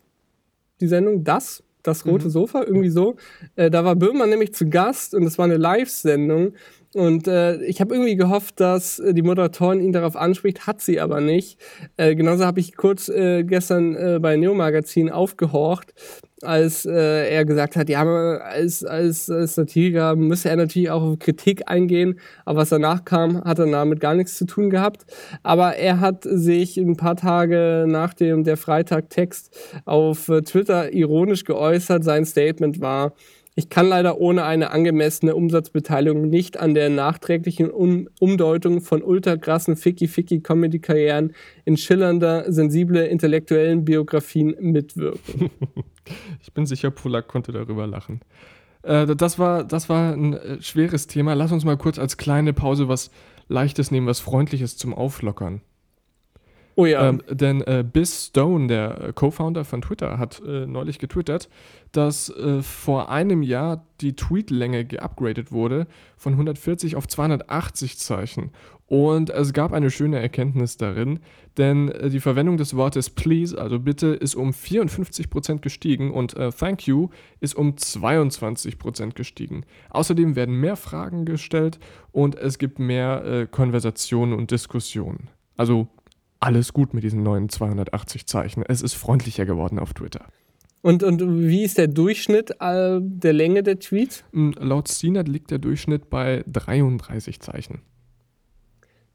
die 0.80 0.88
Sendung 0.88 1.24
Das, 1.24 1.62
das 1.82 2.06
rote 2.06 2.26
mhm. 2.26 2.30
Sofa, 2.30 2.62
irgendwie 2.62 2.90
so. 2.90 3.16
Äh, 3.56 3.70
da 3.70 3.84
war 3.84 3.96
Böhmermann 3.96 4.30
nämlich 4.30 4.54
zu 4.54 4.68
Gast 4.68 5.14
und 5.14 5.24
es 5.24 5.38
war 5.38 5.44
eine 5.44 5.56
Live-Sendung. 5.56 6.54
Und 6.94 7.28
äh, 7.28 7.62
ich 7.64 7.80
habe 7.80 7.94
irgendwie 7.94 8.16
gehofft, 8.16 8.60
dass 8.60 8.98
äh, 8.98 9.12
die 9.12 9.22
Moderatorin 9.22 9.80
ihn 9.80 9.92
darauf 9.92 10.16
anspricht, 10.16 10.66
hat 10.66 10.80
sie 10.80 11.00
aber 11.00 11.20
nicht. 11.20 11.60
Äh, 11.96 12.14
genauso 12.14 12.46
habe 12.46 12.60
ich 12.60 12.76
kurz 12.76 13.08
äh, 13.08 13.44
gestern 13.44 13.94
äh, 13.94 14.18
bei 14.20 14.36
Neo 14.36 14.54
Magazin 14.54 15.10
aufgehorcht, 15.10 15.92
als 16.42 16.86
äh, 16.86 17.30
er 17.30 17.44
gesagt 17.44 17.76
hat, 17.76 17.88
ja, 17.88 18.04
als, 18.04 18.84
als, 18.84 19.30
als 19.30 19.54
Satiriker 19.54 20.16
müsse 20.16 20.48
er 20.48 20.56
natürlich 20.56 20.90
auch 20.90 21.02
auf 21.02 21.18
Kritik 21.18 21.62
eingehen, 21.66 22.18
aber 22.44 22.60
was 22.60 22.68
danach 22.68 23.04
kam, 23.04 23.42
hat 23.44 23.58
er 23.58 23.66
damit 23.66 24.00
gar 24.00 24.14
nichts 24.14 24.36
zu 24.36 24.46
tun 24.46 24.70
gehabt. 24.70 25.04
Aber 25.42 25.76
er 25.76 26.00
hat 26.00 26.24
sich 26.24 26.76
ein 26.76 26.96
paar 26.96 27.16
Tage 27.16 27.86
nach 27.88 28.14
dem 28.14 28.44
der 28.44 28.56
Freitag-Text 28.56 29.56
auf 29.84 30.30
Twitter 30.44 30.92
ironisch 30.92 31.44
geäußert. 31.44 32.04
Sein 32.04 32.24
Statement 32.24 32.80
war, 32.80 33.14
ich 33.58 33.70
kann 33.70 33.88
leider 33.88 34.20
ohne 34.20 34.44
eine 34.44 34.70
angemessene 34.70 35.34
Umsatzbeteiligung 35.34 36.28
nicht 36.28 36.60
an 36.60 36.74
der 36.74 36.90
nachträglichen 36.90 37.72
um 37.72 38.08
Umdeutung 38.20 38.80
von 38.80 39.02
ultrakrassen 39.02 39.74
Ficky-Ficky-Comedy-Karrieren 39.74 41.32
in 41.64 41.76
schillernder, 41.76 42.44
sensible 42.52 43.04
intellektuellen 43.04 43.84
Biografien 43.84 44.54
mitwirken. 44.60 45.50
ich 46.42 46.52
bin 46.52 46.66
sicher, 46.66 46.90
Polak 46.90 47.28
konnte 47.28 47.52
darüber 47.52 47.86
lachen. 47.86 48.20
Äh, 48.82 49.14
das, 49.16 49.38
war, 49.38 49.64
das 49.64 49.88
war 49.88 50.12
ein 50.12 50.34
äh, 50.34 50.62
schweres 50.62 51.06
Thema. 51.06 51.34
Lass 51.34 51.52
uns 51.52 51.64
mal 51.64 51.76
kurz 51.76 51.98
als 51.98 52.16
kleine 52.16 52.52
Pause 52.52 52.88
was 52.88 53.10
Leichtes 53.48 53.90
nehmen, 53.90 54.06
was 54.06 54.20
Freundliches 54.20 54.76
zum 54.76 54.94
Auflockern. 54.94 55.62
Oh 56.78 56.86
ja. 56.86 57.08
Ähm, 57.08 57.22
denn 57.28 57.60
äh, 57.62 57.84
Biz 57.84 58.26
Stone, 58.26 58.68
der 58.68 59.12
Co-Founder 59.12 59.64
von 59.64 59.82
Twitter, 59.82 60.16
hat 60.18 60.40
äh, 60.46 60.64
neulich 60.64 61.00
getwittert, 61.00 61.48
dass 61.90 62.30
äh, 62.30 62.62
vor 62.62 63.10
einem 63.10 63.42
Jahr 63.42 63.84
die 64.00 64.14
Tweetlänge 64.14 64.84
geupgradet 64.84 65.50
wurde 65.50 65.88
von 66.16 66.34
140 66.34 66.94
auf 66.94 67.08
280 67.08 67.98
Zeichen. 67.98 68.52
Und 68.88 69.28
es 69.28 69.52
gab 69.52 69.74
eine 69.74 69.90
schöne 69.90 70.18
Erkenntnis 70.18 70.78
darin, 70.78 71.20
denn 71.58 71.90
äh, 71.90 72.08
die 72.08 72.20
Verwendung 72.20 72.56
des 72.56 72.74
Wortes 72.74 73.10
please, 73.10 73.56
also 73.60 73.78
bitte, 73.78 74.08
ist 74.08 74.34
um 74.34 74.50
54% 74.50 75.58
gestiegen 75.58 76.10
und 76.10 76.34
äh, 76.38 76.50
thank 76.50 76.86
you 76.86 77.10
ist 77.40 77.54
um 77.54 77.72
22% 77.72 79.12
gestiegen. 79.12 79.64
Außerdem 79.90 80.36
werden 80.36 80.54
mehr 80.54 80.76
Fragen 80.76 81.26
gestellt 81.26 81.78
und 82.12 82.34
es 82.36 82.56
gibt 82.56 82.78
mehr 82.78 83.24
äh, 83.24 83.46
Konversationen 83.46 84.32
und 84.32 84.50
Diskussionen. 84.50 85.28
Also 85.58 85.88
alles 86.40 86.72
gut 86.72 86.94
mit 86.94 87.04
diesen 87.04 87.22
neuen 87.22 87.50
280 87.50 88.26
Zeichen. 88.26 88.62
Es 88.66 88.80
ist 88.80 88.94
freundlicher 88.94 89.44
geworden 89.44 89.78
auf 89.78 89.92
Twitter. 89.92 90.24
Und, 90.80 91.02
und 91.02 91.46
wie 91.46 91.62
ist 91.62 91.76
der 91.76 91.88
Durchschnitt 91.88 92.52
äh, 92.60 93.00
der 93.02 93.32
Länge 93.34 93.62
der 93.62 93.80
Tweets? 93.80 94.24
Hm, 94.32 94.54
laut 94.58 94.88
CNET 94.88 95.28
liegt 95.28 95.50
der 95.50 95.58
Durchschnitt 95.58 96.08
bei 96.08 96.42
33 96.46 97.40
Zeichen. 97.40 97.82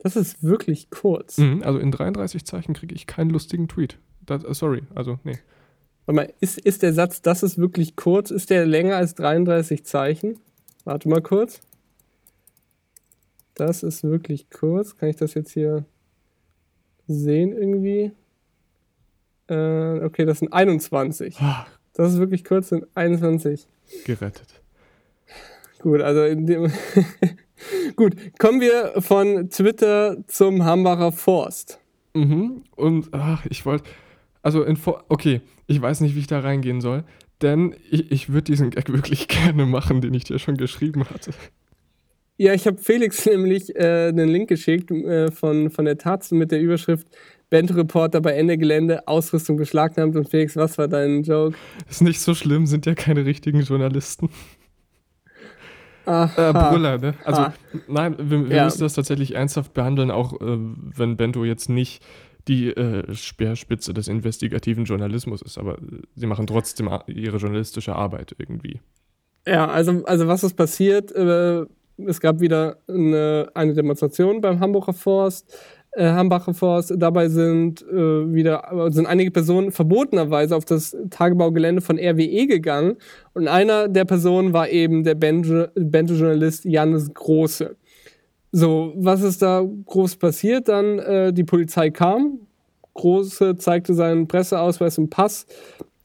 Das 0.04 0.18
ist 0.18 0.44
wirklich 0.44 0.90
kurz. 0.90 1.38
Mhm, 1.38 1.64
also 1.64 1.80
in 1.80 1.90
33 1.90 2.46
Zeichen 2.46 2.74
kriege 2.74 2.94
ich 2.94 3.08
keinen 3.08 3.30
lustigen 3.30 3.70
Tweet. 3.70 3.98
Das, 4.26 4.44
uh, 4.44 4.54
sorry, 4.54 4.84
also 4.94 5.18
nee. 5.24 5.40
Warte 6.06 6.16
mal, 6.16 6.34
ist, 6.42 6.60
ist 6.60 6.84
der 6.84 6.94
Satz, 6.94 7.22
das 7.22 7.42
ist 7.42 7.58
wirklich 7.58 7.96
kurz, 7.96 8.30
ist 8.30 8.50
der 8.50 8.66
länger 8.66 8.98
als 8.98 9.16
33 9.16 9.86
Zeichen? 9.86 10.40
Warte 10.84 11.08
mal 11.08 11.22
kurz. 11.22 11.62
Das 13.56 13.84
ist 13.84 14.04
wirklich 14.04 14.50
kurz. 14.50 14.98
Kann 14.98 15.10
ich 15.10 15.16
das 15.16 15.36
jetzt 15.36 15.52
hier 15.52 15.86
sehen 17.08 17.54
irgendwie. 17.54 18.12
Äh, 19.48 20.04
okay, 20.04 20.26
das 20.26 20.40
sind 20.40 20.52
21. 20.52 21.38
Ah. 21.40 21.66
Das 21.94 22.12
ist 22.12 22.20
wirklich 22.20 22.44
kurz, 22.44 22.70
sind 22.70 22.88
21. 22.96 23.68
Gerettet. 24.06 24.62
Gut, 25.80 26.02
also 26.02 26.24
in 26.24 26.46
dem. 26.46 26.72
Gut, 27.96 28.16
kommen 28.40 28.62
wir 28.62 29.02
von 29.02 29.50
Twitter 29.50 30.18
zum 30.28 30.64
Hambacher 30.64 31.12
Forst. 31.12 31.80
Mhm. 32.14 32.64
Und 32.76 33.10
ach, 33.12 33.46
ich 33.50 33.66
wollte. 33.66 33.86
Also, 34.42 34.64
in 34.64 34.78
okay, 35.08 35.42
ich 35.68 35.82
weiß 35.82 36.02
nicht, 36.02 36.16
wie 36.16 36.20
ich 36.20 36.28
da 36.28 36.40
reingehen 36.40 36.82
soll, 36.82 37.06
denn 37.42 37.76
ich, 37.90 38.12
ich 38.12 38.30
würde 38.30 38.44
diesen 38.44 38.72
Gag 38.72 38.92
wirklich 38.92 39.28
gerne 39.30 39.66
machen, 39.66 40.02
den 40.02 40.14
ich 40.14 40.26
dir 40.26 40.40
schon 40.40 40.58
geschrieben 40.58 41.06
hatte. 41.06 41.32
Ja, 42.38 42.54
ich 42.54 42.68
habe 42.68 42.78
Felix 42.78 43.26
nämlich 43.28 43.76
äh, 43.76 44.08
einen 44.10 44.30
Link 44.30 44.50
geschickt 44.50 44.92
äh, 44.92 45.32
von, 45.32 45.70
von 45.70 45.86
der 45.86 45.98
Taz 45.98 46.32
mit 46.32 46.52
der 46.52 46.62
Überschrift 46.62 47.08
Bento-Reporter 47.50 48.20
bei 48.20 48.32
Ende 48.32 48.58
Gelände, 48.58 49.08
Ausrüstung 49.08 49.58
beschlagnahmt. 49.58 50.16
Und 50.16 50.28
Felix, 50.28 50.56
was 50.56 50.78
war 50.80 50.88
dein 50.88 51.22
Joke? 51.22 51.56
Ist 51.88 52.02
nicht 52.02 52.20
so 52.20 52.34
schlimm, 52.34 52.66
sind 52.66 52.88
ja 52.88 52.96
keine 52.96 53.26
richtigen 53.26 53.62
Journalisten. 53.62 54.30
Aha. 56.06 56.50
Äh, 56.50 56.54
Brüller, 56.54 56.98
ne? 56.98 57.14
Also, 57.24 57.42
ah. 57.42 57.54
nein, 57.88 58.16
wir, 58.20 58.50
wir 58.50 58.56
ja. 58.58 58.66
müssen 58.66 58.82
das 58.82 58.94
tatsächlich 58.94 59.36
ernsthaft 59.36 59.74
behandeln, 59.74 60.12
auch 60.12 60.34
äh, 60.42 60.58
wenn 60.58 61.18
Bento 61.18 61.46
jetzt 61.46 61.70
nicht 61.70 62.04
die 62.48 62.70
äh, 62.70 63.14
Speerspitze 63.14 63.94
des 63.94 64.08
investigativen 64.08 64.86
Journalismus 64.86 65.42
ist, 65.42 65.58
aber 65.58 65.78
sie 66.16 66.26
machen 66.26 66.46
trotzdem 66.46 66.90
ihre 67.08 67.38
journalistische 67.38 67.96
Arbeit 67.96 68.36
irgendwie. 68.38 68.82
Ja, 69.48 69.68
also, 69.68 70.04
also 70.06 70.28
was 70.28 70.44
ist 70.44 70.56
passiert? 70.56 71.12
Äh, 71.14 71.66
es 71.98 72.20
gab 72.20 72.40
wieder 72.40 72.78
eine, 72.88 73.50
eine 73.54 73.74
Demonstration 73.74 74.42
beim 74.42 74.60
Hamburger 74.60 74.94
Forst. 74.94 75.56
Äh, 75.96 76.06
Hambacher 76.06 76.54
Forst. 76.54 76.94
Dabei 76.98 77.30
sind 77.30 77.82
äh, 77.84 78.34
wieder 78.34 78.90
sind 78.90 79.06
einige 79.06 79.32
Personen 79.32 79.72
verbotenerweise 79.72 80.56
auf 80.56 80.66
das 80.66 80.96
Tagebaugelände 81.10 81.82
von 81.82 81.98
RWE 81.98 82.48
gegangen 82.48 82.98
und 83.34 83.48
einer 83.48 83.88
der 83.88 84.06
Personen 84.06 84.54
war 84.54 84.70
eben 84.70 85.04
der 85.04 85.16
Bento-Journalist 85.16 86.66
Janis 86.66 87.14
Große. 87.14 87.76
So, 88.52 88.94
was 88.96 89.24
ist 89.24 89.42
da 89.42 89.66
groß 89.86 90.18
passiert? 90.18 90.68
Dann 90.68 91.00
äh, 91.00 91.34
die 91.34 91.44
Polizei 91.44 91.90
kam, 91.90 92.40
Große 92.94 93.58
zeigte 93.58 93.96
seinen 93.96 94.28
Presseausweis 94.28 95.00
und 95.00 95.10
Pass. 95.10 95.48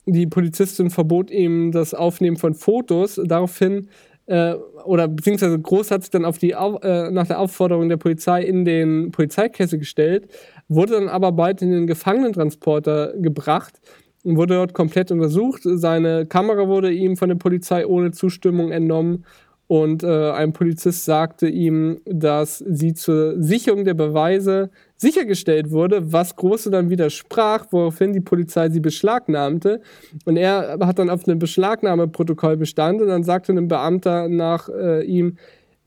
Die 0.07 0.25
Polizistin 0.25 0.89
verbot 0.89 1.29
ihm 1.29 1.71
das 1.71 1.93
Aufnehmen 1.93 2.37
von 2.37 2.55
Fotos. 2.55 3.21
Daraufhin 3.23 3.89
äh, 4.29 4.53
oder 4.85 5.07
beziehungsweise 5.07 5.59
Groß 5.59 5.91
hat 5.91 6.03
sich 6.03 6.11
dann 6.11 6.23
auf 6.23 6.37
die, 6.37 6.51
äh, 6.51 7.11
nach 7.11 7.27
der 7.27 7.39
Aufforderung 7.39 7.89
der 7.89 7.97
Polizei 7.97 8.43
in 8.43 8.63
den 8.63 9.11
Polizeikessel 9.11 9.79
gestellt, 9.79 10.29
wurde 10.67 10.93
dann 10.93 11.09
aber 11.09 11.31
bald 11.31 11.61
in 11.63 11.71
den 11.71 11.87
Gefangenentransporter 11.87 13.13
gebracht 13.17 13.81
und 14.23 14.37
wurde 14.37 14.53
dort 14.55 14.73
komplett 14.73 15.11
untersucht. 15.11 15.61
Seine 15.63 16.27
Kamera 16.27 16.67
wurde 16.67 16.91
ihm 16.91 17.17
von 17.17 17.29
der 17.29 17.37
Polizei 17.37 17.87
ohne 17.87 18.11
Zustimmung 18.11 18.71
entnommen 18.71 19.25
und 19.65 20.03
äh, 20.03 20.31
ein 20.31 20.53
Polizist 20.53 21.05
sagte 21.05 21.47
ihm, 21.47 22.01
dass 22.05 22.59
sie 22.59 22.93
zur 22.93 23.41
Sicherung 23.41 23.83
der 23.83 23.95
Beweise 23.95 24.69
sichergestellt 24.99 25.71
wurde, 25.71 26.11
was 26.11 26.35
Große 26.35 26.69
dann 26.69 26.89
widersprach, 26.89 27.65
woraufhin 27.71 28.11
die 28.11 28.19
Polizei 28.19 28.69
sie 28.69 28.81
beschlagnahmte. 28.81 29.81
Und 30.25 30.35
er 30.35 30.77
hat 30.81 30.99
dann 30.99 31.09
auf 31.09 31.25
einem 31.25 31.39
Beschlagnahmeprotokoll 31.39 32.57
bestanden 32.57 33.03
und 33.03 33.09
dann 33.09 33.23
sagte 33.23 33.53
ein 33.53 33.69
Beamter 33.69 34.27
nach 34.27 34.67
äh, 34.67 35.03
ihm, 35.05 35.37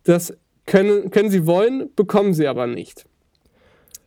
das 0.05 0.35
können, 0.65 1.11
können 1.11 1.31
Sie 1.31 1.47
wollen, 1.47 1.91
bekommen 1.95 2.33
Sie 2.33 2.49
aber 2.49 2.67
nicht. 2.67 3.05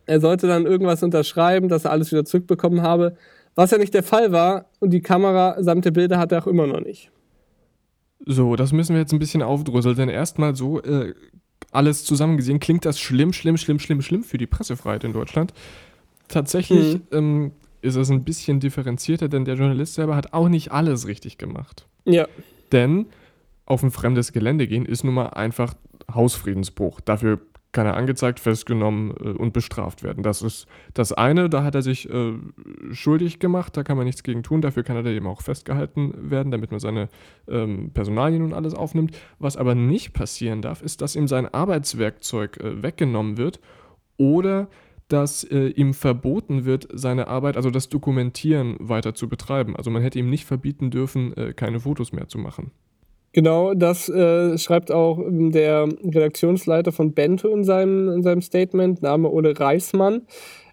Er 0.07 0.19
sollte 0.19 0.47
dann 0.47 0.65
irgendwas 0.65 1.03
unterschreiben, 1.03 1.69
dass 1.69 1.85
er 1.85 1.91
alles 1.91 2.11
wieder 2.11 2.25
zurückbekommen 2.25 2.81
habe, 2.81 3.15
was 3.53 3.71
ja 3.71 3.77
nicht 3.77 3.93
der 3.93 4.03
Fall 4.03 4.31
war 4.31 4.65
und 4.79 4.89
die 4.89 5.01
Kamera 5.01 5.61
samt 5.61 5.85
der 5.85 5.91
Bilder 5.91 6.17
hat 6.17 6.31
er 6.31 6.41
auch 6.41 6.47
immer 6.47 6.65
noch 6.65 6.81
nicht. 6.81 7.11
So, 8.25 8.55
das 8.55 8.73
müssen 8.73 8.93
wir 8.93 9.01
jetzt 9.01 9.13
ein 9.13 9.19
bisschen 9.19 9.43
aufdröseln, 9.43 9.95
denn 9.95 10.09
erstmal 10.09 10.55
so, 10.55 10.81
äh, 10.81 11.13
alles 11.75 12.03
zusammen 12.05 12.37
gesehen, 12.37 12.59
klingt 12.59 12.85
das 12.85 12.99
schlimm, 12.99 13.33
schlimm, 13.33 13.57
schlimm, 13.57 13.79
schlimm, 13.79 14.01
schlimm 14.01 14.23
für 14.23 14.37
die 14.37 14.47
Pressefreiheit 14.47 15.03
in 15.03 15.13
Deutschland. 15.13 15.53
Tatsächlich 16.27 16.95
mhm. 16.95 17.01
ähm, 17.11 17.51
ist 17.81 17.95
es 17.95 18.09
ein 18.09 18.23
bisschen 18.23 18.59
differenzierter, 18.59 19.27
denn 19.27 19.45
der 19.45 19.55
Journalist 19.55 19.93
selber 19.93 20.15
hat 20.15 20.33
auch 20.33 20.49
nicht 20.49 20.71
alles 20.71 21.07
richtig 21.07 21.37
gemacht. 21.37 21.85
Ja. 22.05 22.27
Denn 22.71 23.07
auf 23.65 23.83
ein 23.83 23.91
fremdes 23.91 24.33
Gelände 24.33 24.67
gehen 24.67 24.85
ist 24.85 25.03
nun 25.03 25.13
mal 25.13 25.27
einfach 25.27 25.75
Hausfriedensbruch. 26.11 26.99
Dafür 27.01 27.39
kann 27.75 27.85
er 27.85 27.97
angezeigt, 27.97 28.39
festgenommen 28.39 29.11
äh, 29.11 29.29
und 29.29 29.53
bestraft 29.53 30.01
werden. 30.01 30.23
Das 30.23 30.41
ist 30.41 30.65
das 30.93 31.11
eine, 31.11 31.49
da 31.49 31.63
hat 31.63 31.75
er 31.75 31.81
sich 31.81 32.09
äh, 32.09 32.33
schuldig 32.91 33.39
gemacht, 33.39 33.75
da 33.77 33.83
kann 33.83 33.97
man 33.97 34.05
nichts 34.05 34.23
gegen 34.23 34.41
tun, 34.41 34.61
dafür 34.61 34.83
kann 34.83 34.95
er 34.95 35.05
eben 35.05 35.27
auch 35.27 35.41
festgehalten 35.41 36.31
werden, 36.31 36.51
damit 36.51 36.71
man 36.71 36.79
seine 36.79 37.09
ähm, 37.47 37.91
Personalien 37.93 38.41
und 38.41 38.53
alles 38.53 38.73
aufnimmt. 38.73 39.15
Was 39.37 39.57
aber 39.57 39.75
nicht 39.75 40.13
passieren 40.13 40.61
darf, 40.61 40.81
ist, 40.81 41.01
dass 41.01 41.15
ihm 41.15 41.27
sein 41.27 41.53
Arbeitswerkzeug 41.53 42.57
äh, 42.57 42.81
weggenommen 42.81 43.37
wird 43.37 43.59
oder 44.17 44.69
dass 45.09 45.43
äh, 45.43 45.67
ihm 45.67 45.93
verboten 45.93 46.65
wird, 46.65 46.87
seine 46.91 47.27
Arbeit, 47.27 47.57
also 47.57 47.69
das 47.69 47.89
Dokumentieren 47.89 48.77
weiter 48.79 49.13
zu 49.13 49.27
betreiben. 49.29 49.75
Also 49.75 49.91
man 49.91 50.01
hätte 50.01 50.17
ihm 50.17 50.29
nicht 50.29 50.45
verbieten 50.45 50.89
dürfen, 50.89 51.35
äh, 51.37 51.53
keine 51.53 51.81
Fotos 51.81 52.13
mehr 52.13 52.27
zu 52.27 52.39
machen. 52.39 52.71
Genau, 53.35 53.73
das 53.73 54.07
äh, 54.07 54.57
schreibt 54.57 54.93
auch 54.93 55.19
ähm, 55.19 55.51
der 55.51 55.89
Redaktionsleiter 56.05 56.93
von 56.93 57.11
Bento 57.11 57.49
in 57.49 57.65
seinem, 57.65 58.07
in 58.07 58.23
seinem 58.23 58.41
Statement, 58.41 59.01
Name 59.01 59.29
Ole 59.29 59.59
Reismann. 59.59 60.21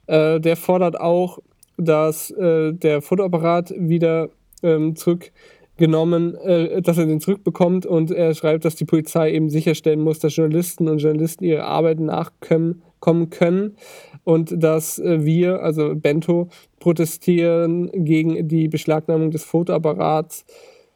Äh, 0.07 0.39
der 0.39 0.55
fordert 0.55 1.01
auch, 1.01 1.41
dass 1.77 2.31
äh, 2.31 2.73
der 2.73 3.03
Fotoapparat 3.03 3.75
wieder 3.77 4.29
ähm, 4.63 4.95
zurückgenommen, 4.95 6.37
äh, 6.37 6.81
dass 6.83 6.99
er 6.99 7.07
den 7.07 7.19
zurückbekommt 7.19 7.85
und 7.85 8.13
er 8.13 8.33
schreibt, 8.33 8.65
dass 8.65 8.77
die 8.77 8.85
Polizei 8.85 9.33
eben 9.33 9.51
sicherstellen 9.51 10.01
muss, 10.01 10.21
dass 10.21 10.37
Journalisten 10.37 10.87
und 10.87 10.99
Journalisten 10.99 11.43
ihre 11.43 11.65
Arbeit 11.65 11.99
nachkommen 11.99 13.31
können 13.31 13.77
und 14.23 14.63
dass 14.63 15.01
äh, 15.01 15.25
wir, 15.25 15.65
also 15.65 15.97
Bento, 15.97 16.49
protestieren 16.79 17.91
gegen 17.93 18.47
die 18.47 18.69
Beschlagnahmung 18.69 19.33
des 19.33 19.43
Fotoapparats 19.43 20.45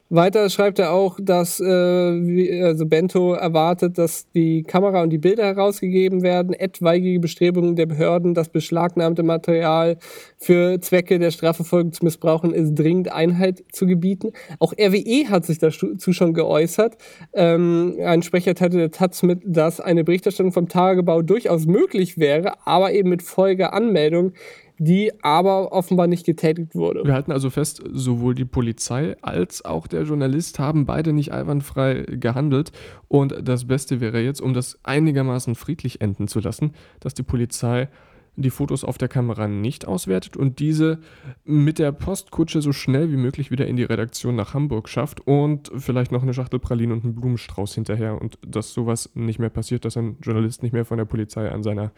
weiter 0.08 0.48
schreibt 0.50 0.78
er 0.78 0.92
auch, 0.92 1.18
dass 1.20 1.60
äh, 1.60 2.62
also 2.62 2.86
Bento 2.86 3.34
erwartet, 3.34 3.98
dass 3.98 4.30
die 4.32 4.62
Kamera 4.62 5.02
und 5.02 5.10
die 5.10 5.18
Bilder 5.18 5.44
herausgegeben 5.44 6.22
werden, 6.22 6.52
etwaige 6.52 7.18
Bestrebungen 7.18 7.76
der 7.76 7.86
Behörden, 7.86 8.34
das 8.34 8.48
beschlagnahmte 8.48 9.22
Material 9.22 9.98
für 10.38 10.80
Zwecke 10.80 11.18
der 11.18 11.30
Strafverfolgung 11.30 11.92
zu 11.92 12.04
missbrauchen, 12.04 12.52
ist 12.52 12.74
dringend 12.74 13.12
Einheit 13.12 13.64
zu 13.72 13.86
gebieten. 13.86 14.32
Auch 14.58 14.72
RWE 14.72 15.28
hat 15.28 15.44
sich 15.44 15.58
dazu 15.58 15.96
schon 16.12 16.34
geäußert. 16.34 16.96
Ähm, 17.32 17.96
ein 18.04 18.22
Sprecher 18.22 18.54
teilte 18.54 18.76
der 18.76 18.90
Taz 18.90 19.22
mit, 19.22 19.40
dass 19.44 19.80
eine 19.80 20.04
Berichterstattung 20.04 20.52
vom 20.52 20.68
Tagebau 20.68 21.22
durchaus 21.22 21.66
möglich 21.66 22.18
wäre, 22.18 22.54
aber 22.64 22.92
eben 22.92 23.08
mit 23.08 23.22
Folgeanmeldung 23.22 24.32
die 24.78 25.12
aber 25.22 25.72
offenbar 25.72 26.06
nicht 26.06 26.26
getätigt 26.26 26.74
wurde. 26.74 27.04
Wir 27.04 27.14
halten 27.14 27.32
also 27.32 27.50
fest, 27.50 27.82
sowohl 27.92 28.34
die 28.34 28.44
Polizei 28.44 29.16
als 29.22 29.64
auch 29.64 29.86
der 29.86 30.02
Journalist 30.02 30.58
haben 30.58 30.86
beide 30.86 31.12
nicht 31.12 31.32
einwandfrei 31.32 32.04
gehandelt. 32.08 32.72
Und 33.08 33.34
das 33.42 33.66
Beste 33.66 34.00
wäre 34.00 34.20
jetzt, 34.20 34.40
um 34.40 34.54
das 34.54 34.78
einigermaßen 34.82 35.54
friedlich 35.54 36.00
enden 36.00 36.28
zu 36.28 36.40
lassen, 36.40 36.72
dass 37.00 37.14
die 37.14 37.22
Polizei 37.22 37.88
die 38.36 38.50
Fotos 38.50 38.84
auf 38.84 38.98
der 38.98 39.08
Kamera 39.08 39.48
nicht 39.48 39.86
auswertet 39.86 40.36
und 40.36 40.58
diese 40.58 40.98
mit 41.44 41.78
der 41.78 41.90
Postkutsche 41.92 42.60
so 42.60 42.72
schnell 42.72 43.10
wie 43.10 43.16
möglich 43.16 43.50
wieder 43.50 43.66
in 43.66 43.76
die 43.76 43.84
Redaktion 43.84 44.36
nach 44.36 44.52
Hamburg 44.52 44.88
schafft 44.88 45.26
und 45.26 45.70
vielleicht 45.74 46.12
noch 46.12 46.22
eine 46.22 46.34
Schachtel 46.34 46.58
Pralinen 46.58 46.98
und 46.98 47.04
einen 47.04 47.14
Blumenstrauß 47.14 47.74
hinterher 47.74 48.20
und 48.20 48.38
dass 48.46 48.74
sowas 48.74 49.10
nicht 49.14 49.38
mehr 49.38 49.48
passiert, 49.48 49.86
dass 49.86 49.96
ein 49.96 50.18
Journalist 50.20 50.62
nicht 50.62 50.72
mehr 50.72 50.84
von 50.84 50.98
der 50.98 51.06
Polizei 51.06 51.50
an 51.50 51.62
seiner 51.62 51.92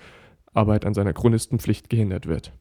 Arbeit, 0.54 0.84
an 0.84 0.94
seiner 0.94 1.12
Chronistenpflicht 1.12 1.90
gehindert 1.90 2.26
wird. 2.26 2.52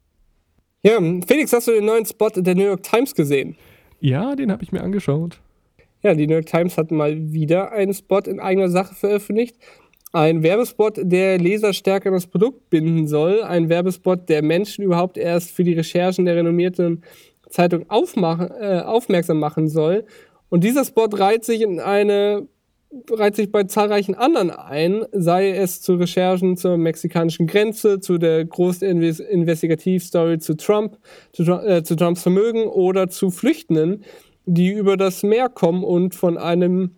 Ja, 0.83 0.99
Felix, 1.27 1.51
hast 1.53 1.67
du 1.67 1.71
den 1.71 1.85
neuen 1.85 2.05
Spot 2.05 2.29
der 2.29 2.55
New 2.55 2.65
York 2.65 2.83
Times 2.83 3.15
gesehen? 3.15 3.55
Ja, 3.99 4.35
den 4.35 4.51
habe 4.51 4.63
ich 4.63 4.71
mir 4.71 4.81
angeschaut. 4.81 5.39
Ja, 6.03 6.13
die 6.13 6.27
New 6.27 6.33
York 6.33 6.45
Times 6.45 6.77
hat 6.77 6.91
mal 6.91 7.33
wieder 7.33 7.71
einen 7.71 7.93
Spot 7.93 8.19
in 8.19 8.39
eigener 8.39 8.69
Sache 8.69 8.93
veröffentlicht. 8.93 9.55
Ein 10.13 10.43
Werbespot, 10.43 10.99
der 11.01 11.37
Leser 11.37 11.73
stärker 11.73 12.09
an 12.09 12.13
das 12.13 12.27
Produkt 12.27 12.69
binden 12.69 13.07
soll. 13.07 13.43
Ein 13.43 13.69
Werbespot, 13.69 14.29
der 14.29 14.43
Menschen 14.43 14.83
überhaupt 14.83 15.17
erst 15.17 15.51
für 15.51 15.63
die 15.63 15.73
Recherchen 15.73 16.25
der 16.25 16.35
renommierten 16.35 17.03
Zeitung 17.49 17.89
aufmachen, 17.89 18.49
äh, 18.59 18.81
aufmerksam 18.81 19.39
machen 19.39 19.67
soll. 19.67 20.05
Und 20.49 20.63
dieser 20.63 20.85
Spot 20.85 21.09
reiht 21.11 21.43
sich 21.43 21.61
in 21.61 21.79
eine 21.79 22.47
reiht 23.12 23.36
sich 23.36 23.52
bei 23.52 23.63
zahlreichen 23.65 24.15
anderen 24.15 24.50
ein, 24.50 25.06
sei 25.12 25.52
es 25.52 25.82
zu 25.82 25.95
Recherchen 25.95 26.58
zur 26.58 26.78
mexikanischen 26.78 27.47
Grenze, 27.47 28.00
zu 28.00 28.17
der 28.17 28.45
großen 28.45 28.88
Investigativstory 28.88 30.39
zu 30.39 30.56
Trump, 30.56 30.97
zu, 31.34 31.43
äh, 31.43 31.84
zu 31.84 31.95
Trumps 31.95 32.23
Vermögen 32.23 32.63
oder 32.63 33.10
zu 33.10 33.30
Flüchtenden, 33.30 34.04
die 34.45 34.71
über 34.71 34.95
das 34.97 35.23
Meer 35.23 35.50
kommen 35.50 35.84
und 35.84 36.15
von 36.15 36.38
einem 36.38 36.91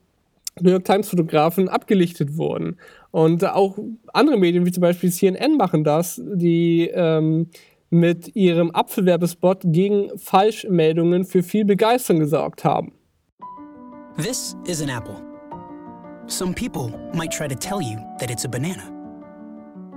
New 0.62 0.72
York 0.72 0.86
Times 0.86 1.10
Fotografen 1.10 1.70
abgelichtet 1.70 2.38
wurden. 2.38 2.78
Und 3.12 3.44
auch 3.46 3.78
andere 4.14 4.38
Medien, 4.38 4.66
wie 4.66 4.72
zum 4.72 4.82
Beispiel 4.82 5.12
CNN, 5.12 5.58
machen 5.58 5.84
das, 5.84 6.22
die 6.26 6.90
ähm, 6.94 7.48
mit 7.90 8.36
ihrem 8.36 8.72
Apfelwerbespot 8.72 9.62
gegen 9.64 10.18
Falschmeldungen 10.18 11.26
für 11.26 11.42
viel 11.42 11.66
Begeisterung 11.66 12.20
gesorgt 12.20 12.64
haben. 12.64 12.94
This 14.18 14.56
is 14.68 14.82
an 14.82 14.90
apple. 14.90 15.29
Some 16.30 16.54
people 16.54 16.90
might 17.12 17.32
try 17.32 17.48
to 17.48 17.56
tell 17.56 17.82
you 17.82 17.98
that 18.20 18.30
it's 18.30 18.46
a 18.46 18.48
banana. 18.48 18.94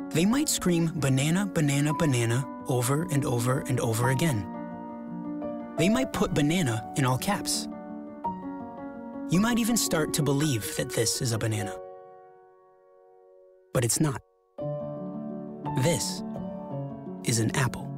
They 0.08 0.24
might 0.24 0.48
scream 0.48 0.90
banana, 0.96 1.44
banana, 1.44 1.92
banana 1.92 2.48
over 2.68 3.02
and 3.12 3.26
over 3.26 3.60
and 3.68 3.78
over 3.80 4.08
again. 4.08 4.46
They 5.76 5.90
might 5.90 6.14
put 6.14 6.32
banana 6.32 6.90
in 6.96 7.04
all 7.04 7.18
caps. 7.18 7.68
You 9.28 9.40
might 9.40 9.58
even 9.58 9.76
start 9.76 10.14
to 10.14 10.22
believe 10.22 10.74
that 10.76 10.88
this 10.88 11.20
is 11.20 11.32
a 11.32 11.38
banana. 11.38 11.76
But 13.74 13.84
it's 13.84 14.00
not. 14.00 14.22
This 15.82 16.22
is 17.24 17.40
an 17.40 17.54
apple. 17.56 17.91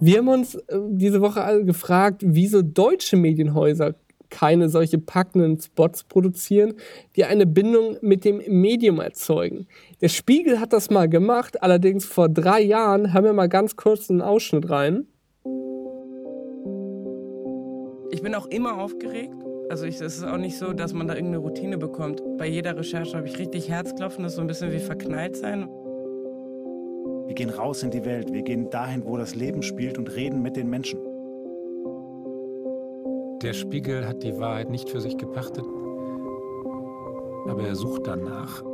Wir 0.00 0.18
haben 0.18 0.28
uns 0.28 0.54
äh, 0.54 0.78
diese 0.90 1.20
Woche 1.20 1.64
gefragt, 1.64 2.22
wieso 2.24 2.62
deutsche 2.62 3.16
Medienhäuser 3.16 3.94
keine 4.30 4.68
solche 4.68 4.98
packenden 4.98 5.58
Spots 5.58 6.04
produzieren, 6.04 6.74
die 7.16 7.24
eine 7.24 7.46
Bindung 7.46 7.96
mit 8.02 8.24
dem 8.24 8.42
Medium 8.46 9.00
erzeugen. 9.00 9.66
Der 10.00 10.08
Spiegel 10.08 10.60
hat 10.60 10.72
das 10.72 10.90
mal 10.90 11.08
gemacht, 11.08 11.62
allerdings 11.62 12.04
vor 12.04 12.28
drei 12.28 12.60
Jahren. 12.60 13.12
Haben 13.14 13.24
wir 13.24 13.32
mal 13.32 13.48
ganz 13.48 13.76
kurz 13.76 14.10
einen 14.10 14.20
Ausschnitt 14.20 14.68
rein. 14.68 15.06
Ich 18.10 18.22
bin 18.22 18.34
auch 18.34 18.46
immer 18.46 18.78
aufgeregt, 18.78 19.34
Also 19.70 19.86
es 19.86 20.00
ist 20.00 20.24
auch 20.24 20.38
nicht 20.38 20.58
so, 20.58 20.72
dass 20.72 20.92
man 20.92 21.08
da 21.08 21.14
irgendeine 21.14 21.42
Routine 21.42 21.78
bekommt. 21.78 22.22
Bei 22.36 22.46
jeder 22.46 22.76
Recherche 22.76 23.16
habe 23.16 23.26
ich 23.26 23.38
richtig 23.38 23.68
Herzklopfen, 23.68 24.22
das 24.22 24.32
ist 24.32 24.36
so 24.36 24.42
ein 24.42 24.46
bisschen 24.46 24.72
wie 24.72 24.78
verknallt 24.78 25.36
sein. 25.36 25.68
Wir 27.28 27.34
gehen 27.34 27.50
raus 27.50 27.82
in 27.82 27.90
die 27.90 28.06
Welt, 28.06 28.32
wir 28.32 28.42
gehen 28.42 28.70
dahin, 28.70 29.04
wo 29.04 29.18
das 29.18 29.34
Leben 29.34 29.62
spielt 29.62 29.98
und 29.98 30.16
reden 30.16 30.40
mit 30.40 30.56
den 30.56 30.70
Menschen. 30.70 30.98
Der 33.42 33.52
Spiegel 33.52 34.08
hat 34.08 34.22
die 34.22 34.38
Wahrheit 34.38 34.70
nicht 34.70 34.88
für 34.88 35.02
sich 35.02 35.18
gepachtet, 35.18 35.64
aber 37.46 37.64
er 37.64 37.76
sucht 37.76 38.06
danach 38.06 38.64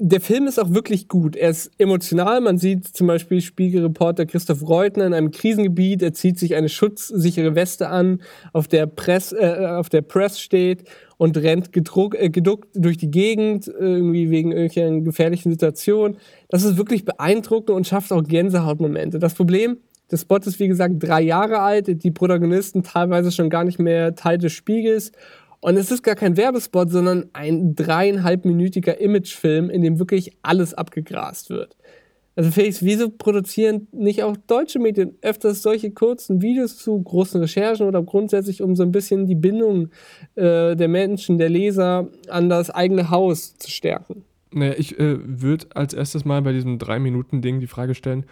der 0.00 0.20
Film 0.20 0.46
ist 0.46 0.60
auch 0.60 0.70
wirklich 0.70 1.08
gut. 1.08 1.34
Er 1.34 1.50
ist 1.50 1.72
emotional. 1.78 2.40
Man 2.40 2.58
sieht 2.58 2.86
zum 2.86 3.08
Beispiel 3.08 3.40
Spiegelreporter 3.40 4.26
Christoph 4.26 4.66
Reutner 4.68 5.06
in 5.06 5.12
einem 5.12 5.32
Krisengebiet. 5.32 6.02
Er 6.02 6.12
zieht 6.12 6.38
sich 6.38 6.54
eine 6.54 6.68
schutzsichere 6.68 7.56
Weste 7.56 7.88
an, 7.88 8.22
auf 8.52 8.68
der 8.68 8.86
Press, 8.86 9.32
äh, 9.32 9.66
auf 9.76 9.88
der 9.88 10.02
Press 10.02 10.38
steht 10.40 10.84
und 11.16 11.36
rennt 11.36 11.72
gedruck, 11.72 12.14
äh, 12.14 12.30
geduckt 12.30 12.68
durch 12.74 12.96
die 12.96 13.10
Gegend, 13.10 13.66
irgendwie 13.66 14.30
wegen 14.30 14.52
irgendwelchen 14.52 15.04
gefährlichen 15.04 15.50
Situationen. 15.50 16.16
Das 16.48 16.64
ist 16.64 16.76
wirklich 16.76 17.04
beeindruckend 17.04 17.70
und 17.70 17.86
schafft 17.86 18.12
auch 18.12 18.22
Gänsehautmomente. 18.22 19.18
Das 19.18 19.34
Problem, 19.34 19.78
der 20.12 20.18
Spot 20.18 20.36
ist 20.36 20.60
wie 20.60 20.68
gesagt 20.68 20.94
drei 20.98 21.22
Jahre 21.22 21.58
alt, 21.58 22.04
die 22.04 22.10
Protagonisten 22.12 22.84
teilweise 22.84 23.32
schon 23.32 23.50
gar 23.50 23.64
nicht 23.64 23.80
mehr 23.80 24.14
Teil 24.14 24.38
des 24.38 24.52
Spiegels 24.52 25.10
und 25.60 25.76
es 25.76 25.90
ist 25.90 26.02
gar 26.02 26.14
kein 26.14 26.36
Werbespot, 26.36 26.90
sondern 26.90 27.30
ein 27.32 27.74
dreieinhalbminütiger 27.74 29.00
Imagefilm, 29.00 29.70
in 29.70 29.82
dem 29.82 29.98
wirklich 29.98 30.36
alles 30.42 30.74
abgegrast 30.74 31.50
wird. 31.50 31.76
Also 32.36 32.52
Felix, 32.52 32.84
wieso 32.84 33.10
produzieren 33.10 33.88
nicht 33.90 34.22
auch 34.22 34.36
deutsche 34.46 34.78
Medien 34.78 35.16
öfters 35.22 35.60
solche 35.60 35.90
kurzen 35.90 36.40
Videos 36.40 36.76
zu 36.76 37.02
großen 37.02 37.40
Recherchen 37.40 37.88
oder 37.88 38.00
grundsätzlich, 38.00 38.62
um 38.62 38.76
so 38.76 38.84
ein 38.84 38.92
bisschen 38.92 39.26
die 39.26 39.34
Bindung 39.34 39.88
äh, 40.36 40.76
der 40.76 40.86
Menschen, 40.86 41.38
der 41.38 41.48
Leser 41.48 42.08
an 42.28 42.48
das 42.48 42.70
eigene 42.70 43.10
Haus 43.10 43.56
zu 43.56 43.68
stärken? 43.72 44.22
Naja, 44.52 44.74
ich 44.78 45.00
äh, 45.00 45.18
würde 45.20 45.66
als 45.74 45.94
erstes 45.94 46.24
mal 46.24 46.40
bei 46.42 46.52
diesem 46.52 46.78
Drei-Minuten-Ding 46.78 47.58
die 47.58 47.66
Frage 47.66 47.96
stellen, 47.96 48.24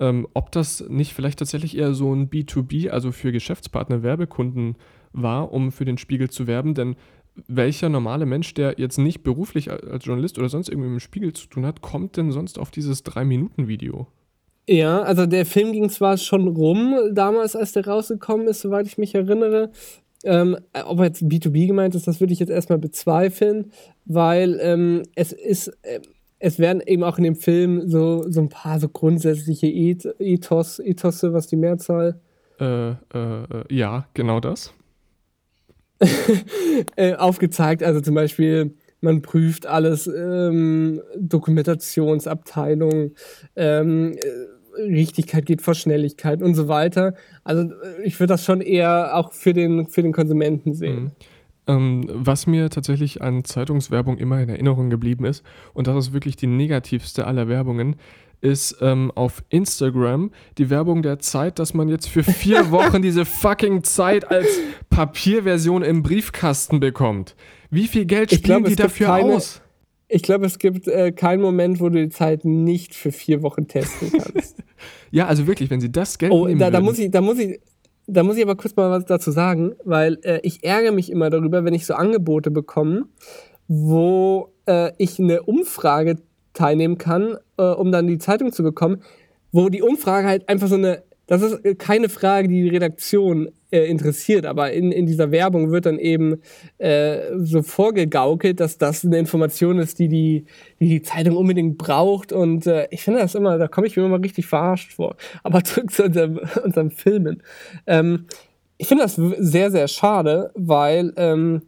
ähm, 0.00 0.26
ob 0.32 0.50
das 0.52 0.82
nicht 0.88 1.12
vielleicht 1.12 1.40
tatsächlich 1.40 1.76
eher 1.76 1.92
so 1.92 2.14
ein 2.14 2.30
B2B, 2.30 2.88
also 2.88 3.12
für 3.12 3.30
Geschäftspartner, 3.30 4.02
Werbekunden 4.02 4.76
war, 5.12 5.52
um 5.52 5.72
für 5.72 5.84
den 5.84 5.98
Spiegel 5.98 6.30
zu 6.30 6.46
werben. 6.46 6.74
Denn 6.74 6.96
welcher 7.46 7.88
normale 7.88 8.26
Mensch, 8.26 8.54
der 8.54 8.74
jetzt 8.78 8.98
nicht 8.98 9.22
beruflich 9.22 9.70
als 9.70 10.04
Journalist 10.04 10.38
oder 10.38 10.48
sonst 10.48 10.68
irgendwie 10.68 10.88
mit 10.88 11.00
dem 11.00 11.04
Spiegel 11.04 11.32
zu 11.32 11.46
tun 11.46 11.66
hat, 11.66 11.80
kommt 11.80 12.16
denn 12.16 12.32
sonst 12.32 12.58
auf 12.58 12.70
dieses 12.70 13.04
3-Minuten-Video? 13.04 14.06
Ja, 14.68 15.02
also 15.02 15.26
der 15.26 15.46
Film 15.46 15.72
ging 15.72 15.88
zwar 15.90 16.16
schon 16.16 16.46
rum 16.46 16.94
damals, 17.12 17.56
als 17.56 17.72
der 17.72 17.86
rausgekommen 17.86 18.46
ist, 18.46 18.60
soweit 18.60 18.86
ich 18.86 18.98
mich 18.98 19.14
erinnere. 19.14 19.70
Ähm, 20.22 20.56
ob 20.84 20.98
er 20.98 21.06
jetzt 21.06 21.22
B2B 21.22 21.66
gemeint 21.66 21.94
ist, 21.94 22.06
das 22.06 22.20
würde 22.20 22.32
ich 22.32 22.40
jetzt 22.40 22.50
erstmal 22.50 22.78
bezweifeln, 22.78 23.72
weil 24.04 24.58
ähm, 24.62 25.02
es 25.14 25.32
ist, 25.32 25.68
äh, 25.82 26.00
es 26.38 26.58
werden 26.58 26.82
eben 26.86 27.02
auch 27.02 27.16
in 27.16 27.24
dem 27.24 27.36
Film 27.36 27.88
so, 27.88 28.30
so 28.30 28.40
ein 28.40 28.48
paar 28.50 28.78
so 28.78 28.88
grundsätzliche 28.88 29.66
Ethos, 29.66 30.78
Ethosse, 30.78 31.32
was 31.32 31.46
die 31.46 31.56
Mehrzahl. 31.56 32.20
Äh, 32.60 32.90
äh, 32.90 32.94
äh 33.14 33.64
ja, 33.70 34.06
genau 34.14 34.40
das. 34.40 34.74
Äh, 36.96 37.14
aufgezeigt. 37.14 37.82
Also 37.82 38.00
zum 38.00 38.14
Beispiel, 38.14 38.74
man 39.00 39.22
prüft 39.22 39.66
alles, 39.66 40.06
ähm, 40.06 41.00
Dokumentationsabteilung, 41.18 43.12
ähm, 43.56 44.12
äh, 44.14 44.82
Richtigkeit 44.82 45.46
geht 45.46 45.62
vor 45.62 45.74
Schnelligkeit 45.74 46.42
und 46.42 46.54
so 46.54 46.68
weiter. 46.68 47.14
Also 47.44 47.62
äh, 47.62 48.02
ich 48.04 48.18
würde 48.18 48.32
das 48.32 48.44
schon 48.44 48.60
eher 48.60 49.16
auch 49.16 49.32
für 49.32 49.52
den, 49.52 49.86
für 49.88 50.02
den 50.02 50.12
Konsumenten 50.12 50.74
sehen. 50.74 51.02
Mhm. 51.02 51.10
Ähm, 51.66 52.04
was 52.12 52.46
mir 52.46 52.70
tatsächlich 52.70 53.20
an 53.20 53.44
Zeitungswerbung 53.44 54.16
immer 54.16 54.40
in 54.40 54.48
Erinnerung 54.48 54.90
geblieben 54.90 55.24
ist, 55.24 55.44
und 55.74 55.86
das 55.86 56.06
ist 56.06 56.12
wirklich 56.12 56.36
die 56.36 56.46
negativste 56.46 57.26
aller 57.26 57.48
Werbungen, 57.48 57.96
ist 58.40 58.78
ähm, 58.80 59.10
auf 59.14 59.42
Instagram 59.50 60.30
die 60.58 60.70
Werbung 60.70 61.02
der 61.02 61.18
Zeit, 61.18 61.58
dass 61.58 61.74
man 61.74 61.88
jetzt 61.88 62.08
für 62.08 62.22
vier 62.22 62.70
Wochen 62.70 63.02
diese 63.02 63.24
fucking 63.24 63.84
Zeit 63.84 64.30
als 64.30 64.48
Papierversion 64.88 65.82
im 65.82 66.02
Briefkasten 66.02 66.80
bekommt. 66.80 67.36
Wie 67.70 67.86
viel 67.86 68.04
Geld 68.06 68.30
spielen 68.30 68.62
glaub, 68.62 68.64
die 68.66 68.76
dafür 68.76 69.08
keine, 69.08 69.34
aus? 69.34 69.60
Ich 70.08 70.22
glaube, 70.22 70.46
es 70.46 70.58
gibt 70.58 70.88
äh, 70.88 71.12
keinen 71.12 71.40
Moment, 71.40 71.80
wo 71.80 71.88
du 71.88 72.02
die 72.02 72.08
Zeit 72.08 72.44
nicht 72.44 72.94
für 72.94 73.12
vier 73.12 73.42
Wochen 73.42 73.68
testen 73.68 74.10
kannst. 74.18 74.56
ja, 75.10 75.26
also 75.26 75.46
wirklich, 75.46 75.70
wenn 75.70 75.80
sie 75.80 75.92
das 75.92 76.18
Geld 76.18 76.32
oh, 76.32 76.46
nehmen 76.46 76.58
da, 76.58 76.70
da 76.70 76.80
muss 76.80 76.98
ich, 76.98 77.10
da 77.10 77.20
muss 77.20 77.38
ich, 77.38 77.60
da 78.06 78.22
muss 78.24 78.36
ich 78.36 78.42
aber 78.42 78.56
kurz 78.56 78.74
mal 78.74 78.90
was 78.90 79.04
dazu 79.04 79.30
sagen, 79.30 79.74
weil 79.84 80.18
äh, 80.22 80.40
ich 80.42 80.64
ärgere 80.64 80.92
mich 80.92 81.10
immer 81.10 81.30
darüber, 81.30 81.64
wenn 81.64 81.74
ich 81.74 81.86
so 81.86 81.94
Angebote 81.94 82.50
bekomme, 82.50 83.06
wo 83.68 84.52
äh, 84.66 84.90
ich 84.98 85.20
eine 85.20 85.42
Umfrage 85.42 86.16
teilnehmen 86.60 86.98
kann, 86.98 87.36
äh, 87.56 87.62
um 87.62 87.90
dann 87.90 88.06
die 88.06 88.18
Zeitung 88.18 88.52
zu 88.52 88.62
bekommen, 88.62 89.02
wo 89.52 89.68
die 89.68 89.82
Umfrage 89.82 90.28
halt 90.28 90.48
einfach 90.48 90.68
so 90.68 90.74
eine, 90.74 91.02
das 91.26 91.42
ist 91.42 91.78
keine 91.78 92.08
Frage, 92.08 92.48
die 92.48 92.62
die 92.62 92.68
Redaktion 92.68 93.50
äh, 93.70 93.88
interessiert, 93.88 94.46
aber 94.46 94.72
in, 94.72 94.92
in 94.92 95.06
dieser 95.06 95.30
Werbung 95.30 95.70
wird 95.70 95.86
dann 95.86 95.98
eben 95.98 96.42
äh, 96.78 97.36
so 97.38 97.62
vorgegaukelt, 97.62 98.60
dass 98.60 98.78
das 98.78 99.04
eine 99.04 99.18
Information 99.18 99.78
ist, 99.78 99.98
die 99.98 100.08
die, 100.08 100.44
die, 100.80 100.88
die 100.88 101.02
Zeitung 101.02 101.36
unbedingt 101.36 101.78
braucht 101.78 102.32
und 102.32 102.66
äh, 102.66 102.88
ich 102.90 103.02
finde 103.02 103.20
das 103.20 103.34
immer, 103.34 103.58
da 103.58 103.68
komme 103.68 103.86
ich 103.86 103.96
mir 103.96 104.04
immer 104.04 104.22
richtig 104.22 104.46
verarscht 104.46 104.92
vor. 104.92 105.16
Aber 105.42 105.64
zurück 105.64 105.90
zu 105.92 106.04
unserem, 106.04 106.40
unserem 106.62 106.90
Filmen. 106.90 107.42
Ähm, 107.86 108.26
ich 108.76 108.88
finde 108.88 109.04
das 109.04 109.14
sehr, 109.14 109.70
sehr 109.70 109.88
schade, 109.88 110.50
weil 110.54 111.12
ähm, 111.16 111.62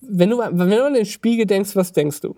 wenn, 0.00 0.30
du, 0.30 0.38
wenn 0.38 0.70
du 0.70 0.84
an 0.84 0.94
den 0.94 1.06
Spiegel 1.06 1.46
denkst, 1.46 1.74
was 1.74 1.92
denkst 1.92 2.20
du? 2.20 2.36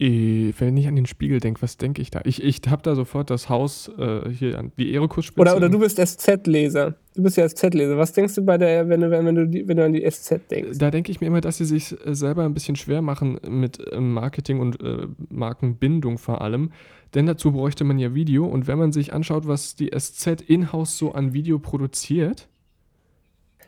Wenn 0.00 0.76
ich 0.76 0.86
an 0.86 0.94
den 0.94 1.06
Spiegel 1.06 1.40
denke, 1.40 1.60
was 1.60 1.76
denke 1.76 2.00
ich 2.00 2.12
da? 2.12 2.20
Ich, 2.24 2.40
ich 2.40 2.60
habe 2.68 2.82
da 2.82 2.94
sofort 2.94 3.30
das 3.30 3.48
Haus 3.48 3.90
äh, 3.98 4.30
hier 4.30 4.56
an 4.56 4.70
die 4.78 4.94
Erokus-Spitze. 4.94 5.40
Oder, 5.40 5.56
oder 5.56 5.68
du 5.68 5.80
bist 5.80 5.98
SZ-Leser. 5.98 6.94
Du 7.16 7.24
bist 7.24 7.36
ja 7.36 7.48
SZ-Leser. 7.48 7.98
Was 7.98 8.12
denkst 8.12 8.36
du 8.36 8.42
bei 8.42 8.58
der, 8.58 8.88
wenn 8.88 9.00
du, 9.00 9.10
wenn 9.10 9.34
du, 9.34 9.66
wenn 9.66 9.76
du 9.76 9.84
an 9.84 9.92
die 9.92 10.08
SZ 10.08 10.48
denkst? 10.52 10.78
Da 10.78 10.92
denke 10.92 11.10
ich 11.10 11.20
mir 11.20 11.26
immer, 11.26 11.40
dass 11.40 11.58
sie 11.58 11.64
sich 11.64 11.96
äh, 12.06 12.14
selber 12.14 12.44
ein 12.44 12.54
bisschen 12.54 12.76
schwer 12.76 13.02
machen 13.02 13.40
mit 13.48 13.80
äh, 13.92 13.98
Marketing 13.98 14.60
und 14.60 14.80
äh, 14.80 15.08
Markenbindung 15.30 16.18
vor 16.18 16.42
allem. 16.42 16.70
Denn 17.14 17.26
dazu 17.26 17.50
bräuchte 17.50 17.82
man 17.82 17.98
ja 17.98 18.14
Video. 18.14 18.46
Und 18.46 18.68
wenn 18.68 18.78
man 18.78 18.92
sich 18.92 19.12
anschaut, 19.12 19.48
was 19.48 19.74
die 19.74 19.90
SZ 19.90 20.42
in-house 20.46 20.96
so 20.96 21.10
an 21.10 21.32
Video 21.32 21.58
produziert. 21.58 22.48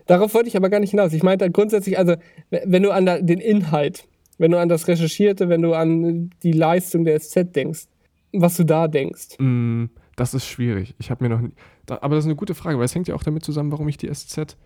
Darauf 0.07 0.33
wollte 0.35 0.49
ich 0.49 0.57
aber 0.57 0.71
gar 0.71 0.79
nicht 0.79 0.90
hinaus. 0.90 1.12
Ich 1.12 1.25
meinte 1.25 1.51
grundsätzlich, 1.51 1.99
also, 1.99 2.14
wenn 2.51 2.85
du 2.85 2.93
an 2.93 3.07
den 3.07 3.40
Inhalt 3.40 4.07
wenn 4.40 4.53
du 4.53 4.59
an 4.59 4.70
das 4.70 4.88
Recherchierte, 4.88 5.50
wenn 5.50 5.61
du 5.61 5.74
an 5.74 6.31
die 6.42 6.53
Leistung 6.53 7.05
der 7.05 7.20
SZ 7.20 7.55
denkst, 7.55 7.85
was 8.33 8.57
du 8.57 8.64
da 8.64 8.88
denkst? 8.88 9.38
Mm, 9.38 9.87
das 10.16 10.33
ist 10.33 10.46
schwierig. 10.46 10.94
Ich 10.98 11.11
habe 11.11 11.22
mir 11.22 11.29
noch. 11.29 11.46
Da, 11.85 11.98
aber 12.00 12.14
das 12.14 12.24
ist 12.24 12.29
eine 12.29 12.37
gute 12.37 12.55
Frage, 12.55 12.79
weil 12.79 12.87
es 12.87 12.94
hängt 12.94 13.07
ja 13.07 13.14
auch 13.14 13.22
damit 13.22 13.44
zusammen, 13.44 13.70
warum 13.70 13.87
ich 13.88 13.98
die 13.98 14.09
SZ. 14.11 14.57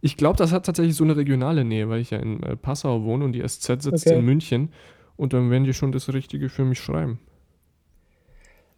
Ich 0.00 0.16
glaube, 0.16 0.38
das 0.38 0.50
hat 0.50 0.64
tatsächlich 0.64 0.96
so 0.96 1.04
eine 1.04 1.14
regionale 1.14 1.64
Nähe, 1.64 1.90
weil 1.90 2.00
ich 2.00 2.10
ja 2.10 2.18
in 2.18 2.42
äh, 2.42 2.56
Passau 2.56 3.02
wohne 3.02 3.26
und 3.26 3.32
die 3.32 3.46
SZ 3.46 3.82
sitzt 3.82 4.06
okay. 4.06 4.18
in 4.18 4.24
München 4.24 4.70
und 5.16 5.34
dann 5.34 5.50
werden 5.50 5.64
die 5.64 5.74
schon 5.74 5.92
das 5.92 6.10
Richtige 6.14 6.48
für 6.48 6.64
mich 6.64 6.78
schreiben. 6.78 7.18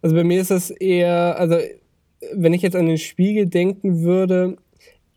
Also 0.01 0.17
bei 0.17 0.25
mir 0.25 0.41
ist 0.41 0.51
das 0.51 0.69
eher, 0.69 1.39
also 1.39 1.59
wenn 2.33 2.53
ich 2.53 2.61
jetzt 2.61 2.75
an 2.75 2.87
den 2.87 2.97
Spiegel 2.97 3.45
denken 3.45 4.01
würde, 4.01 4.57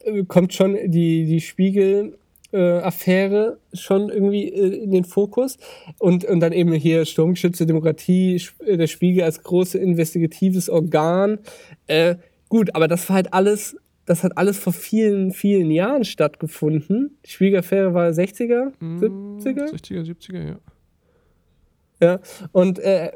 äh, 0.05 0.23
kommt 0.25 0.55
schon 0.55 0.79
die, 0.87 1.25
die 1.25 1.41
Spiegel 1.41 2.19
äh, 2.55 2.79
Affäre 2.79 3.59
schon 3.73 4.09
irgendwie 4.11 4.49
äh, 4.49 4.85
in 4.85 4.93
den 4.93 5.05
Fokus. 5.05 5.59
Und, 5.99 6.25
und 6.25 6.41
dann 6.41 6.53
eben 6.53 6.73
hier 6.73 7.05
Sturmgeschütze 7.05 7.67
Demokratie, 7.67 8.41
äh, 8.65 8.77
der 8.77 8.87
Spiegel 8.87 9.25
als 9.25 9.43
großes 9.43 9.75
investigatives 9.75 10.71
Organ. 10.71 11.39
Äh, 11.89 12.17
gut, 12.49 12.75
aber 12.75 12.87
das 12.87 13.09
war 13.09 13.17
halt 13.17 13.35
alles, 13.35 13.77
das 14.07 14.23
hat 14.23 14.39
alles 14.39 14.59
vor 14.59 14.73
vielen, 14.73 15.33
vielen 15.33 15.71
Jahren 15.71 16.05
stattgefunden. 16.05 17.19
Die 17.27 17.31
Spiegelaffäre 17.31 17.93
war 17.93 18.09
60er, 18.11 18.73
70er? 18.81 19.73
60er, 19.73 20.05
70er, 20.05 20.47
ja. 20.47 20.59
Ja, 22.01 22.21
und 22.53 22.81
äh, 22.81 23.13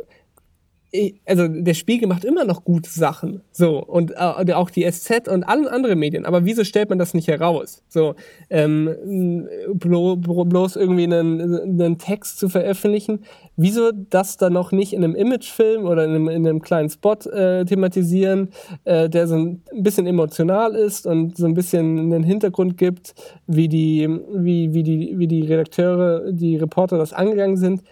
also 1.26 1.48
der 1.48 1.74
Spiegel 1.74 2.08
macht 2.08 2.24
immer 2.24 2.44
noch 2.44 2.64
gute 2.64 2.88
Sachen, 2.88 3.42
so 3.52 3.82
und 3.84 4.12
äh, 4.12 4.52
auch 4.54 4.70
die 4.70 4.90
SZ 4.90 5.28
und 5.28 5.44
alle 5.44 5.70
anderen 5.70 5.98
Medien. 5.98 6.24
Aber 6.24 6.46
wieso 6.46 6.64
stellt 6.64 6.88
man 6.88 6.98
das 6.98 7.12
nicht 7.12 7.28
heraus? 7.28 7.82
So 7.88 8.14
ähm, 8.48 9.46
blo, 9.74 10.16
bloß 10.16 10.76
irgendwie 10.76 11.04
einen, 11.04 11.80
einen 11.80 11.98
Text 11.98 12.38
zu 12.38 12.48
veröffentlichen. 12.48 13.20
Wieso 13.56 13.90
das 13.92 14.38
dann 14.38 14.54
noch 14.54 14.72
nicht 14.72 14.94
in 14.94 15.04
einem 15.04 15.14
Imagefilm 15.14 15.84
oder 15.84 16.04
in 16.04 16.10
einem, 16.10 16.28
in 16.28 16.46
einem 16.46 16.62
kleinen 16.62 16.88
Spot 16.88 17.16
äh, 17.32 17.64
thematisieren, 17.66 18.48
äh, 18.84 19.10
der 19.10 19.26
so 19.26 19.36
ein 19.36 19.62
bisschen 19.74 20.06
emotional 20.06 20.74
ist 20.74 21.06
und 21.06 21.36
so 21.36 21.44
ein 21.44 21.54
bisschen 21.54 21.98
einen 21.98 22.22
Hintergrund 22.22 22.78
gibt, 22.78 23.14
wie 23.46 23.68
die, 23.68 24.08
wie, 24.32 24.72
wie 24.72 24.82
die, 24.82 25.18
wie 25.18 25.26
die 25.26 25.42
Redakteure, 25.42 26.32
die 26.32 26.56
Reporter 26.56 26.96
das 26.96 27.12
angegangen 27.12 27.58
sind? 27.58 27.82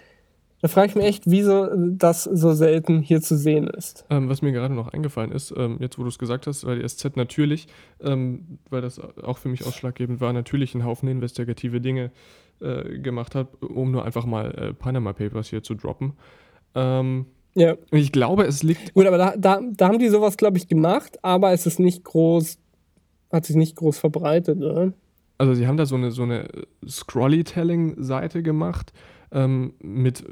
Da 0.67 0.73
frage 0.73 0.89
ich 0.89 0.95
mich 0.97 1.05
echt, 1.05 1.31
wieso 1.31 1.69
das 1.77 2.25
so 2.25 2.53
selten 2.53 3.01
hier 3.01 3.23
zu 3.23 3.37
sehen 3.37 3.69
ist. 3.69 4.05
Ähm, 4.11 4.29
was 4.29 4.43
mir 4.43 4.51
gerade 4.51 4.75
noch 4.75 4.89
eingefallen 4.89 5.31
ist, 5.31 5.55
ähm, 5.57 5.77
jetzt 5.79 5.97
wo 5.97 6.03
du 6.03 6.09
es 6.09 6.19
gesagt 6.19 6.49
hast, 6.49 6.67
weil 6.67 6.81
die 6.81 6.89
SZ 6.89 7.15
natürlich, 7.15 7.69
ähm, 8.01 8.59
weil 8.69 8.83
das 8.83 8.99
auch 8.99 9.39
für 9.39 9.49
mich 9.49 9.65
ausschlaggebend 9.65 10.21
war, 10.21 10.33
natürlich 10.33 10.75
einen 10.75 10.85
Haufen 10.85 11.09
investigative 11.09 11.81
Dinge 11.81 12.11
äh, 12.61 12.99
gemacht 12.99 13.37
hat, 13.37 13.63
um 13.63 13.93
nur 13.93 14.05
einfach 14.05 14.27
mal 14.27 14.51
äh, 14.57 14.75
Panama 14.75 15.13
Papers 15.13 15.51
hier 15.51 15.63
zu 15.63 15.77
droppen. 15.77 16.15
Ähm, 16.75 17.27
ja. 17.55 17.75
Und 17.93 17.99
ich 17.99 18.11
glaube, 18.11 18.43
es 18.43 18.65
liegt. 18.65 18.93
Gut, 18.93 19.07
aber 19.07 19.19
da, 19.19 19.37
da, 19.37 19.61
da 19.71 19.87
haben 19.87 20.01
die 20.01 20.09
sowas, 20.09 20.37
glaube 20.37 20.59
ich, 20.59 20.67
gemacht, 20.67 21.17
aber 21.23 21.53
es 21.53 21.65
ist 21.67 21.79
nicht 21.79 22.03
groß, 22.03 22.59
hat 23.31 23.47
sich 23.47 23.55
nicht 23.55 23.77
groß 23.77 23.99
verbreitet, 23.99 24.59
oder? 24.59 24.93
Also 25.39 25.55
sie 25.55 25.69
haben 25.69 25.77
da 25.77 25.87
so 25.87 25.95
eine, 25.95 26.11
so 26.11 26.25
eine 26.25 26.49
Scrolly-Telling-Seite 26.85 28.43
gemacht 28.43 28.93
ähm, 29.37 29.75
mit. 29.81 30.25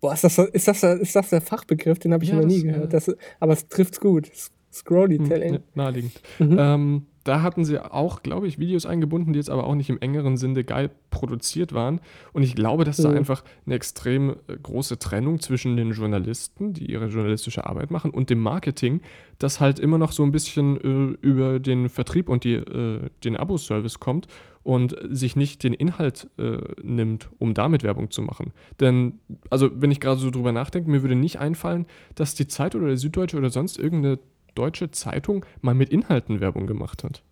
Boah, 0.00 0.12
ist 0.12 0.24
das, 0.24 0.38
ist, 0.38 0.68
das, 0.68 0.82
ist 0.82 1.16
das 1.16 1.30
der 1.30 1.40
Fachbegriff? 1.40 1.98
Den 1.98 2.12
habe 2.12 2.24
ich 2.24 2.30
ja, 2.30 2.36
noch 2.36 2.44
nie 2.44 2.62
das, 2.62 2.64
gehört. 2.64 2.92
Das, 2.92 3.16
aber 3.40 3.54
es 3.54 3.68
trifft's 3.68 4.00
gut. 4.00 4.30
Scrolly-Telling. 4.72 5.60
Naheliegend. 5.74 6.20
Mhm. 6.38 6.56
Ähm, 6.58 7.06
da 7.22 7.40
hatten 7.40 7.64
sie 7.64 7.78
auch, 7.78 8.22
glaube 8.22 8.46
ich, 8.46 8.58
Videos 8.58 8.84
eingebunden, 8.84 9.32
die 9.32 9.38
jetzt 9.38 9.48
aber 9.48 9.64
auch 9.64 9.74
nicht 9.74 9.88
im 9.88 9.98
engeren 9.98 10.36
Sinne 10.36 10.62
geil 10.62 10.90
produziert 11.10 11.72
waren. 11.72 12.00
Und 12.32 12.42
ich 12.42 12.54
glaube, 12.54 12.84
dass 12.84 12.98
mhm. 12.98 13.02
da 13.04 13.10
einfach 13.12 13.44
eine 13.64 13.76
extrem 13.76 14.30
äh, 14.30 14.56
große 14.62 14.98
Trennung 14.98 15.40
zwischen 15.40 15.76
den 15.76 15.92
Journalisten, 15.92 16.74
die 16.74 16.90
ihre 16.90 17.06
journalistische 17.06 17.66
Arbeit 17.66 17.90
machen, 17.90 18.10
und 18.10 18.28
dem 18.28 18.40
Marketing, 18.40 19.00
das 19.38 19.58
halt 19.58 19.78
immer 19.78 19.96
noch 19.96 20.12
so 20.12 20.22
ein 20.22 20.32
bisschen 20.32 20.76
äh, 20.76 21.26
über 21.26 21.60
den 21.60 21.88
Vertrieb 21.88 22.28
und 22.28 22.44
die, 22.44 22.54
äh, 22.54 23.08
den 23.24 23.36
Abo-Service 23.36 24.00
kommt 24.00 24.26
und 24.64 24.96
sich 25.10 25.36
nicht 25.36 25.62
den 25.62 25.74
Inhalt 25.74 26.28
äh, 26.38 26.58
nimmt, 26.82 27.28
um 27.38 27.54
damit 27.54 27.84
Werbung 27.84 28.10
zu 28.10 28.22
machen. 28.22 28.52
Denn, 28.80 29.20
also 29.50 29.70
wenn 29.74 29.90
ich 29.90 30.00
gerade 30.00 30.18
so 30.18 30.30
drüber 30.30 30.52
nachdenke, 30.52 30.90
mir 30.90 31.02
würde 31.02 31.14
nicht 31.14 31.38
einfallen, 31.38 31.86
dass 32.14 32.34
die 32.34 32.48
Zeit 32.48 32.74
oder 32.74 32.88
der 32.88 32.96
Süddeutsche 32.96 33.36
oder 33.36 33.50
sonst 33.50 33.78
irgendeine 33.78 34.18
deutsche 34.54 34.90
Zeitung 34.90 35.44
mal 35.60 35.74
mit 35.74 35.90
Inhalten 35.90 36.40
Werbung 36.40 36.66
gemacht 36.66 37.04
hat. 37.04 37.22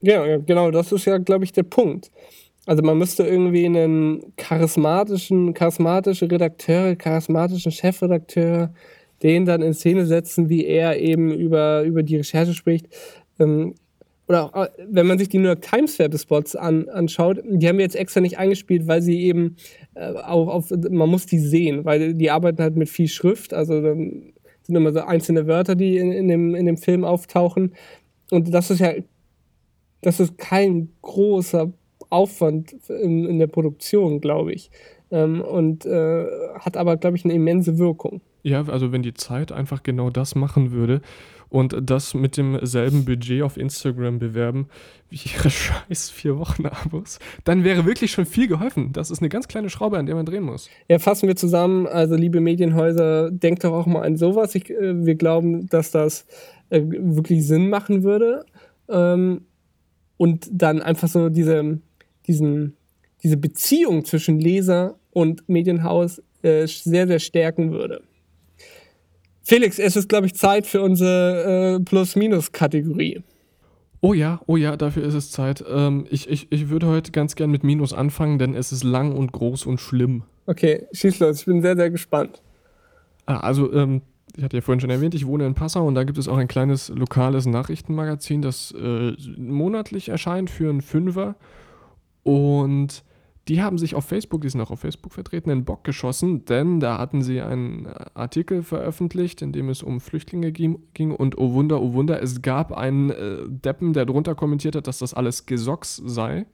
Ja, 0.00 0.36
genau, 0.36 0.70
das 0.70 0.92
ist 0.92 1.06
ja, 1.06 1.18
glaube 1.18 1.44
ich, 1.44 1.52
der 1.52 1.64
Punkt. 1.64 2.10
Also 2.66 2.82
man 2.82 2.98
müsste 2.98 3.24
irgendwie 3.24 3.64
einen 3.64 4.36
charismatischen, 4.36 5.54
charismatische 5.54 6.30
Redakteur, 6.30 6.96
charismatischen 6.96 7.72
Chefredakteur, 7.72 8.74
den 9.22 9.46
dann 9.46 9.62
in 9.62 9.72
Szene 9.72 10.04
setzen, 10.04 10.50
wie 10.50 10.66
er 10.66 11.00
eben 11.00 11.32
über, 11.32 11.82
über 11.82 12.02
die 12.02 12.16
Recherche 12.16 12.52
spricht. 12.52 12.86
Ähm, 13.40 13.74
oder 14.28 14.44
auch, 14.44 14.64
äh, 14.64 14.68
wenn 14.88 15.06
man 15.06 15.18
sich 15.18 15.28
die 15.28 15.38
New 15.38 15.48
York 15.48 15.62
Times 15.62 15.98
Werbespots 15.98 16.54
an, 16.54 16.88
anschaut, 16.88 17.38
die 17.44 17.66
haben 17.68 17.78
wir 17.78 17.84
jetzt 17.84 17.96
extra 17.96 18.20
nicht 18.20 18.38
eingespielt, 18.38 18.86
weil 18.86 19.02
sie 19.02 19.22
eben 19.22 19.56
äh, 19.94 20.12
auch 20.12 20.48
auf, 20.48 20.70
man 20.70 21.08
muss 21.08 21.26
die 21.26 21.38
sehen, 21.38 21.84
weil 21.84 22.14
die 22.14 22.30
arbeiten 22.30 22.62
halt 22.62 22.76
mit 22.76 22.88
viel 22.88 23.08
Schrift, 23.08 23.54
also 23.54 23.80
dann 23.80 24.32
sind 24.62 24.76
immer 24.76 24.92
so 24.92 25.00
einzelne 25.00 25.46
Wörter, 25.46 25.74
die 25.74 25.96
in, 25.96 26.12
in, 26.12 26.28
dem, 26.28 26.54
in 26.54 26.66
dem 26.66 26.76
Film 26.76 27.04
auftauchen. 27.04 27.74
Und 28.30 28.52
das 28.52 28.70
ist 28.70 28.80
ja, 28.80 28.92
das 30.02 30.20
ist 30.20 30.36
kein 30.36 30.90
großer 31.00 31.72
Aufwand 32.10 32.76
in, 32.88 33.24
in 33.24 33.38
der 33.38 33.46
Produktion, 33.46 34.20
glaube 34.20 34.52
ich. 34.52 34.70
Ähm, 35.10 35.40
und 35.40 35.86
äh, 35.86 36.26
hat 36.60 36.76
aber, 36.76 36.98
glaube 36.98 37.16
ich, 37.16 37.24
eine 37.24 37.32
immense 37.32 37.78
Wirkung. 37.78 38.20
Ja, 38.42 38.62
also 38.66 38.92
wenn 38.92 39.02
die 39.02 39.14
Zeit 39.14 39.52
einfach 39.52 39.82
genau 39.82 40.10
das 40.10 40.34
machen 40.34 40.70
würde, 40.70 41.00
und 41.50 41.76
das 41.82 42.14
mit 42.14 42.36
demselben 42.36 43.04
Budget 43.04 43.42
auf 43.42 43.56
Instagram 43.56 44.18
bewerben 44.18 44.68
wie 45.10 45.20
ihre 45.34 45.50
scheiß 45.50 46.10
vier 46.10 46.38
Wochen 46.38 46.66
Abos, 46.66 47.18
dann 47.44 47.64
wäre 47.64 47.86
wirklich 47.86 48.10
schon 48.10 48.26
viel 48.26 48.48
geholfen. 48.48 48.92
Das 48.92 49.10
ist 49.10 49.20
eine 49.20 49.28
ganz 49.28 49.48
kleine 49.48 49.70
Schraube, 49.70 49.98
an 49.98 50.06
der 50.06 50.14
man 50.14 50.26
drehen 50.26 50.44
muss. 50.44 50.68
Ja, 50.88 50.98
fassen 50.98 51.28
wir 51.28 51.36
zusammen. 51.36 51.86
Also, 51.86 52.14
liebe 52.14 52.40
Medienhäuser, 52.40 53.30
denkt 53.30 53.64
doch 53.64 53.72
auch 53.72 53.86
mal 53.86 54.02
an 54.02 54.16
sowas. 54.16 54.54
Ich, 54.54 54.70
äh, 54.70 55.04
wir 55.06 55.14
glauben, 55.14 55.66
dass 55.68 55.90
das 55.90 56.26
äh, 56.70 56.82
wirklich 56.84 57.46
Sinn 57.46 57.70
machen 57.70 58.02
würde. 58.02 58.44
Ähm, 58.88 59.42
und 60.16 60.48
dann 60.50 60.82
einfach 60.82 61.08
so 61.08 61.28
diese, 61.28 61.78
diesen, 62.26 62.76
diese 63.22 63.36
Beziehung 63.36 64.04
zwischen 64.04 64.40
Leser 64.40 64.96
und 65.12 65.48
Medienhaus 65.48 66.22
äh, 66.42 66.66
sehr, 66.66 67.06
sehr 67.06 67.18
stärken 67.18 67.72
würde. 67.72 68.02
Felix, 69.48 69.78
es 69.78 69.96
ist, 69.96 70.10
glaube 70.10 70.26
ich, 70.26 70.34
Zeit 70.34 70.66
für 70.66 70.82
unsere 70.82 71.76
äh, 71.76 71.80
Plus-Minus-Kategorie. 71.82 73.22
Oh 74.02 74.12
ja, 74.12 74.42
oh 74.46 74.58
ja, 74.58 74.76
dafür 74.76 75.04
ist 75.04 75.14
es 75.14 75.30
Zeit. 75.30 75.64
Ähm, 75.66 76.06
ich, 76.10 76.28
ich, 76.28 76.52
ich 76.52 76.68
würde 76.68 76.86
heute 76.86 77.12
ganz 77.12 77.34
gern 77.34 77.50
mit 77.50 77.64
Minus 77.64 77.94
anfangen, 77.94 78.38
denn 78.38 78.54
es 78.54 78.72
ist 78.72 78.84
lang 78.84 79.16
und 79.16 79.32
groß 79.32 79.64
und 79.64 79.80
schlimm. 79.80 80.24
Okay, 80.44 80.86
schieß 80.92 81.20
los, 81.20 81.40
ich 81.40 81.46
bin 81.46 81.62
sehr, 81.62 81.76
sehr 81.76 81.88
gespannt. 81.88 82.42
Ah, 83.24 83.40
also, 83.40 83.72
ähm, 83.72 84.02
ich 84.36 84.44
hatte 84.44 84.58
ja 84.58 84.60
vorhin 84.60 84.80
schon 84.80 84.90
erwähnt, 84.90 85.14
ich 85.14 85.26
wohne 85.26 85.46
in 85.46 85.54
Passau 85.54 85.86
und 85.86 85.94
da 85.94 86.04
gibt 86.04 86.18
es 86.18 86.28
auch 86.28 86.36
ein 86.36 86.46
kleines 86.46 86.90
lokales 86.90 87.46
Nachrichtenmagazin, 87.46 88.42
das 88.42 88.72
äh, 88.72 89.12
monatlich 89.38 90.10
erscheint 90.10 90.50
für 90.50 90.68
einen 90.68 90.82
Fünfer. 90.82 91.36
Und 92.22 93.02
die 93.48 93.62
haben 93.62 93.78
sich 93.78 93.94
auf 93.94 94.04
Facebook, 94.04 94.42
die 94.42 94.50
sind 94.50 94.60
auch 94.60 94.70
auf 94.70 94.80
Facebook 94.80 95.12
vertreten, 95.12 95.48
in 95.50 95.64
Bock 95.64 95.82
geschossen, 95.82 96.44
denn 96.44 96.80
da 96.80 96.98
hatten 96.98 97.22
sie 97.22 97.40
einen 97.40 97.86
Artikel 98.14 98.62
veröffentlicht, 98.62 99.40
in 99.40 99.52
dem 99.52 99.70
es 99.70 99.82
um 99.82 100.00
Flüchtlinge 100.00 100.52
ging 100.52 101.14
und 101.14 101.38
oh 101.38 101.54
Wunder, 101.54 101.80
oh 101.80 101.94
Wunder, 101.94 102.22
es 102.22 102.42
gab 102.42 102.72
einen 102.72 103.10
äh, 103.10 103.38
Deppen, 103.48 103.94
der 103.94 104.04
drunter 104.04 104.34
kommentiert 104.34 104.76
hat, 104.76 104.86
dass 104.86 104.98
das 104.98 105.14
alles 105.14 105.46
Gesocks 105.46 105.96
sei. 105.96 106.46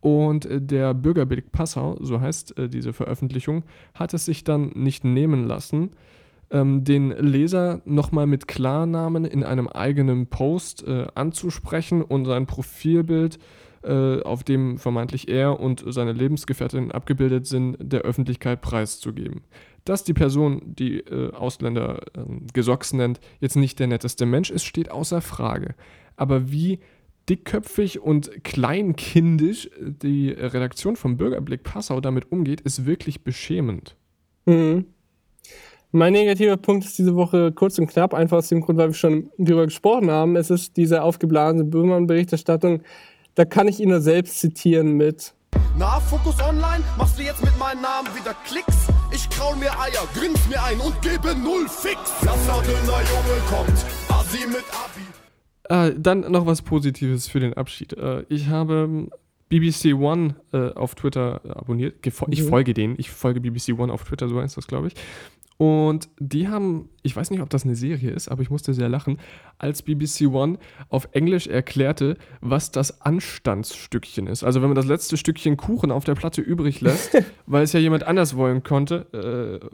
Und 0.00 0.46
äh, 0.46 0.62
der 0.62 0.94
Bürgerbild 0.94 1.52
Passau, 1.52 1.98
so 2.00 2.20
heißt 2.20 2.58
äh, 2.58 2.68
diese 2.68 2.94
Veröffentlichung, 2.94 3.62
hat 3.94 4.14
es 4.14 4.24
sich 4.24 4.44
dann 4.44 4.72
nicht 4.74 5.04
nehmen 5.04 5.46
lassen, 5.46 5.90
ähm, 6.50 6.84
den 6.84 7.10
Leser 7.10 7.82
nochmal 7.84 8.26
mit 8.26 8.48
Klarnamen 8.48 9.26
in 9.26 9.44
einem 9.44 9.68
eigenen 9.68 10.28
Post 10.28 10.86
äh, 10.86 11.06
anzusprechen 11.14 12.02
und 12.02 12.24
sein 12.24 12.46
Profilbild 12.46 13.36
äh, 13.36 13.38
äh, 13.84 14.22
auf 14.22 14.44
dem 14.44 14.78
vermeintlich 14.78 15.28
er 15.28 15.58
und 15.58 15.84
seine 15.86 16.12
Lebensgefährtin 16.12 16.92
abgebildet 16.92 17.46
sind, 17.46 17.76
der 17.80 18.02
Öffentlichkeit 18.02 18.60
preiszugeben. 18.60 19.42
Dass 19.84 20.04
die 20.04 20.14
Person, 20.14 20.62
die 20.64 20.98
äh, 20.98 21.32
Ausländer 21.32 22.02
äh, 22.14 22.20
Gesocks 22.52 22.92
nennt, 22.92 23.20
jetzt 23.40 23.56
nicht 23.56 23.78
der 23.78 23.88
netteste 23.88 24.26
Mensch 24.26 24.50
ist, 24.50 24.64
steht 24.64 24.90
außer 24.90 25.20
Frage. 25.20 25.74
Aber 26.16 26.52
wie 26.52 26.78
dickköpfig 27.28 28.00
und 28.00 28.44
kleinkindisch 28.44 29.70
die 29.80 30.30
Redaktion 30.30 30.96
vom 30.96 31.16
Bürgerblick 31.16 31.62
Passau 31.62 32.00
damit 32.00 32.30
umgeht, 32.30 32.60
ist 32.60 32.86
wirklich 32.86 33.22
beschämend. 33.22 33.96
Mhm. 34.46 34.86
Mein 35.94 36.14
negativer 36.14 36.56
Punkt 36.56 36.86
ist 36.86 36.98
diese 36.98 37.14
Woche 37.16 37.52
kurz 37.52 37.78
und 37.78 37.86
knapp, 37.86 38.14
einfach 38.14 38.38
aus 38.38 38.48
dem 38.48 38.62
Grund, 38.62 38.78
weil 38.78 38.88
wir 38.88 38.94
schon 38.94 39.30
darüber 39.36 39.66
gesprochen 39.66 40.10
haben. 40.10 40.36
Es 40.36 40.48
ist 40.48 40.78
diese 40.78 41.02
aufgeblasene 41.02 41.64
Böhmermann-Berichterstattung, 41.64 42.82
da 43.34 43.44
kann 43.44 43.68
ich 43.68 43.80
ihn 43.80 43.88
nur 43.88 44.00
selbst 44.00 44.40
zitieren 44.40 44.96
mit. 44.96 45.34
Na, 45.78 46.00
Fokus 46.00 46.40
Online, 46.40 46.84
machst 46.98 47.18
du 47.18 47.22
jetzt 47.22 47.42
mit 47.42 47.56
meinem 47.58 47.82
Namen 47.82 48.08
wieder 48.14 48.34
Klicks? 48.46 48.88
Ich 49.10 49.28
kraul 49.30 49.56
mir 49.56 49.70
Eier, 49.78 50.06
grins 50.14 50.40
mir 50.48 50.62
ein 50.62 50.78
und 50.80 51.00
gebe 51.02 51.34
null 51.34 51.68
Fix. 51.68 51.98
Lasser 52.22 52.62
dünner 52.62 53.00
Junge 53.00 53.40
kommt, 53.48 53.84
Asi 54.08 54.46
mit 54.46 54.64
Abi. 54.72 55.02
Äh, 55.68 55.94
dann 55.98 56.20
noch 56.30 56.46
was 56.46 56.62
Positives 56.62 57.28
für 57.28 57.40
den 57.40 57.54
Abschied. 57.54 57.94
Äh, 57.94 58.24
ich 58.28 58.48
habe 58.48 58.84
ähm, 58.84 59.10
BBC 59.48 59.94
One 59.94 60.36
äh, 60.52 60.72
auf 60.72 60.94
Twitter 60.94 61.40
abonniert. 61.44 62.06
Ich 62.06 62.42
mhm. 62.42 62.48
folge 62.48 62.74
denen. 62.74 62.94
Ich 62.98 63.10
folge 63.10 63.40
BBC 63.40 63.78
One 63.78 63.92
auf 63.92 64.04
Twitter, 64.04 64.28
so 64.28 64.40
heißt 64.40 64.56
das, 64.56 64.66
glaube 64.66 64.88
ich. 64.88 64.94
Und 65.62 66.08
die 66.18 66.48
haben, 66.48 66.88
ich 67.04 67.14
weiß 67.14 67.30
nicht, 67.30 67.40
ob 67.40 67.48
das 67.48 67.62
eine 67.62 67.76
Serie 67.76 68.10
ist, 68.10 68.26
aber 68.26 68.42
ich 68.42 68.50
musste 68.50 68.74
sehr 68.74 68.88
lachen, 68.88 69.18
als 69.58 69.82
BBC 69.82 70.22
One 70.22 70.58
auf 70.88 71.08
Englisch 71.12 71.46
erklärte, 71.46 72.16
was 72.40 72.72
das 72.72 73.00
Anstandsstückchen 73.00 74.26
ist. 74.26 74.42
Also 74.42 74.60
wenn 74.60 74.70
man 74.70 74.74
das 74.74 74.86
letzte 74.86 75.16
Stückchen 75.16 75.56
Kuchen 75.56 75.92
auf 75.92 76.02
der 76.02 76.16
Platte 76.16 76.40
übrig 76.40 76.80
lässt, 76.80 77.16
weil 77.46 77.62
es 77.62 77.72
ja 77.74 77.78
jemand 77.78 78.02
anders 78.02 78.36
wollen 78.36 78.64
konnte, 78.64 79.06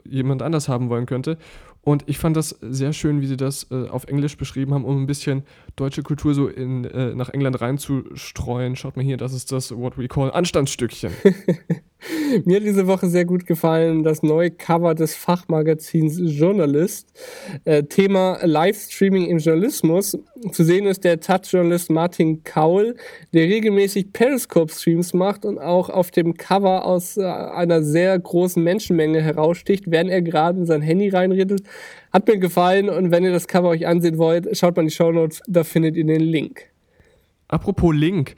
äh, 0.05 0.07
jemand 0.07 0.43
anders 0.43 0.69
haben 0.69 0.89
wollen 0.89 1.07
könnte. 1.07 1.39
Und 1.81 2.03
ich 2.05 2.19
fand 2.19 2.37
das 2.37 2.49
sehr 2.61 2.93
schön, 2.93 3.21
wie 3.21 3.25
sie 3.25 3.37
das 3.37 3.65
äh, 3.71 3.87
auf 3.87 4.03
Englisch 4.03 4.37
beschrieben 4.37 4.75
haben, 4.75 4.85
um 4.85 5.01
ein 5.01 5.07
bisschen 5.07 5.41
deutsche 5.75 6.03
Kultur 6.03 6.35
so 6.35 6.49
in, 6.49 6.85
äh, 6.85 7.15
nach 7.15 7.29
England 7.29 7.61
reinzustreuen. 7.61 8.75
Schaut 8.75 8.95
mal 8.95 9.03
hier, 9.03 9.17
das 9.17 9.33
ist 9.33 9.51
das 9.51 9.75
What 9.75 9.97
We 9.97 10.07
Call 10.07 10.29
Anstandsstückchen. 10.29 11.13
Mir 12.45 12.57
hat 12.57 12.63
diese 12.63 12.87
Woche 12.87 13.07
sehr 13.07 13.25
gut 13.25 13.45
gefallen 13.45 14.03
das 14.03 14.23
neue 14.23 14.51
Cover 14.51 14.95
des 14.95 15.15
Fachmagazins 15.15 16.19
Journalist. 16.19 17.11
Äh, 17.65 17.83
Thema 17.83 18.39
Livestreaming 18.43 19.25
im 19.25 19.37
Journalismus. 19.37 20.17
Zu 20.51 20.63
sehen 20.63 20.85
ist 20.85 21.03
der 21.03 21.19
Touch-Journalist 21.19 21.89
Martin 21.89 22.43
Kaul, 22.43 22.95
der 23.33 23.43
regelmäßig 23.47 24.13
Periscope-Streams 24.13 25.13
macht 25.13 25.45
und 25.45 25.59
auch 25.59 25.89
auf 25.89 26.11
dem 26.11 26.35
Cover 26.35 26.85
aus 26.85 27.17
äh, 27.17 27.23
einer 27.23 27.83
sehr 27.83 28.17
großen 28.17 28.63
Menschenmenge 28.63 29.21
heraussticht, 29.21 29.85
während 29.87 30.09
er 30.09 30.21
gerade 30.21 30.59
in 30.59 30.65
sein 30.65 30.81
Handy 30.81 31.09
reinredet. 31.09 31.61
Hat 32.13 32.27
mir 32.27 32.37
gefallen 32.37 32.89
und 32.89 33.11
wenn 33.11 33.23
ihr 33.23 33.31
das 33.31 33.47
Cover 33.47 33.69
euch 33.69 33.85
ansehen 33.85 34.17
wollt, 34.17 34.57
schaut 34.57 34.75
mal 34.75 34.83
in 34.83 34.87
die 34.87 34.93
Show 34.93 35.11
Notes, 35.11 35.41
da 35.47 35.63
findet 35.63 35.97
ihr 35.97 36.05
den 36.05 36.21
Link. 36.21 36.63
Apropos 37.49 37.93
Link. 37.93 38.35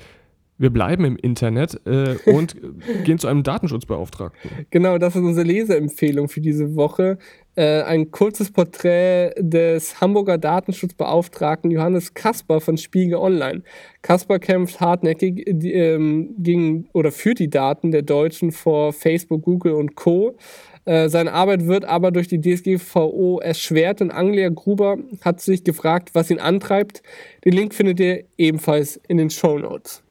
Wir 0.62 0.70
bleiben 0.70 1.05
im 1.05 1.16
Internet 1.16 1.82
äh, 1.88 2.18
und 2.30 2.55
gehen 3.03 3.18
zu 3.18 3.28
einem 3.28 3.41
Datenschutzbeauftragten. 3.41 4.68
Genau, 4.70 4.99
das 4.99 5.16
ist 5.16 5.24
unsere 5.24 5.47
Leseempfehlung 5.47 6.30
für 6.30 6.39
diese 6.39 6.76
Woche. 6.76 7.18
Äh, 7.55 7.82
ein 7.82 8.12
kurzes 8.12 8.51
Porträt 8.51 9.32
des 9.39 9.99
Hamburger 9.99 10.38
Datenschutzbeauftragten 10.38 11.72
Johannes 11.72 12.14
Kasper 12.14 12.62
von 12.62 12.78
Spiegel 12.78 13.16
Online. 13.16 13.64
Kasper 14.03 14.38
kämpft 14.38 14.80
hartnäckig 14.80 15.45
die, 15.47 15.74
ähm, 15.74 16.36
gegen 16.38 16.88
oder 16.93 17.12
für 17.12 17.34
die 17.34 17.49
Daten 17.49 17.89
der 17.89 18.03
Deutschen 18.03 18.51
vor 18.51 18.93
Facebook, 18.93 19.41
Google 19.41 19.74
und 19.74 19.95
Co. 19.95 20.38
Äh, 20.86 21.09
seine 21.09 21.34
Arbeit 21.34 21.66
wird 21.66 21.86
aber 21.86 22.12
durch 22.12 22.28
die 22.28 22.39
DSGVO 22.39 23.39
erschwert 23.39 24.01
und 24.01 24.12
Anglia 24.12 24.49
Gruber 24.49 24.97
hat 25.22 25.41
sich 25.41 25.64
gefragt, 25.64 26.12
was 26.14 26.30
ihn 26.30 26.39
antreibt. 26.39 27.01
Den 27.45 27.53
Link 27.53 27.74
findet 27.74 27.99
ihr 27.99 28.26
ebenfalls 28.38 29.01
in 29.07 29.18
den 29.18 29.32
Show 29.32 29.57
Notes. 29.57 30.03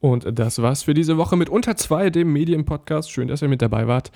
Und 0.00 0.38
das 0.38 0.60
war's 0.62 0.82
für 0.82 0.94
diese 0.94 1.18
Woche 1.18 1.36
mit 1.36 1.48
Unter 1.48 1.76
2, 1.76 2.10
dem 2.10 2.32
Medienpodcast. 2.32 3.10
Schön, 3.10 3.28
dass 3.28 3.42
ihr 3.42 3.48
mit 3.48 3.62
dabei 3.62 3.86
wart. 3.86 4.10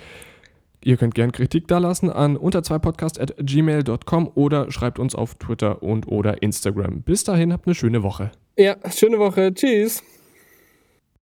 Ihr 0.83 0.97
könnt 0.97 1.15
gerne 1.15 1.31
Kritik 1.31 1.67
dalassen 1.67 2.11
an 2.11 2.37
unter 2.37 2.61
2 2.61 2.77
podcast@gmail.com 2.77 4.31
oder 4.35 4.71
schreibt 4.71 4.99
uns 4.99 5.15
auf 5.15 5.35
Twitter 5.35 5.81
und 5.81 6.07
oder 6.07 6.43
Instagram. 6.43 7.01
Bis 7.01 7.23
dahin 7.23 7.51
habt 7.53 7.65
eine 7.65 7.73
schöne 7.73 8.03
Woche. 8.03 8.31
Ja, 8.57 8.75
schöne 8.91 9.17
Woche. 9.17 9.53
Tschüss. 9.53 10.03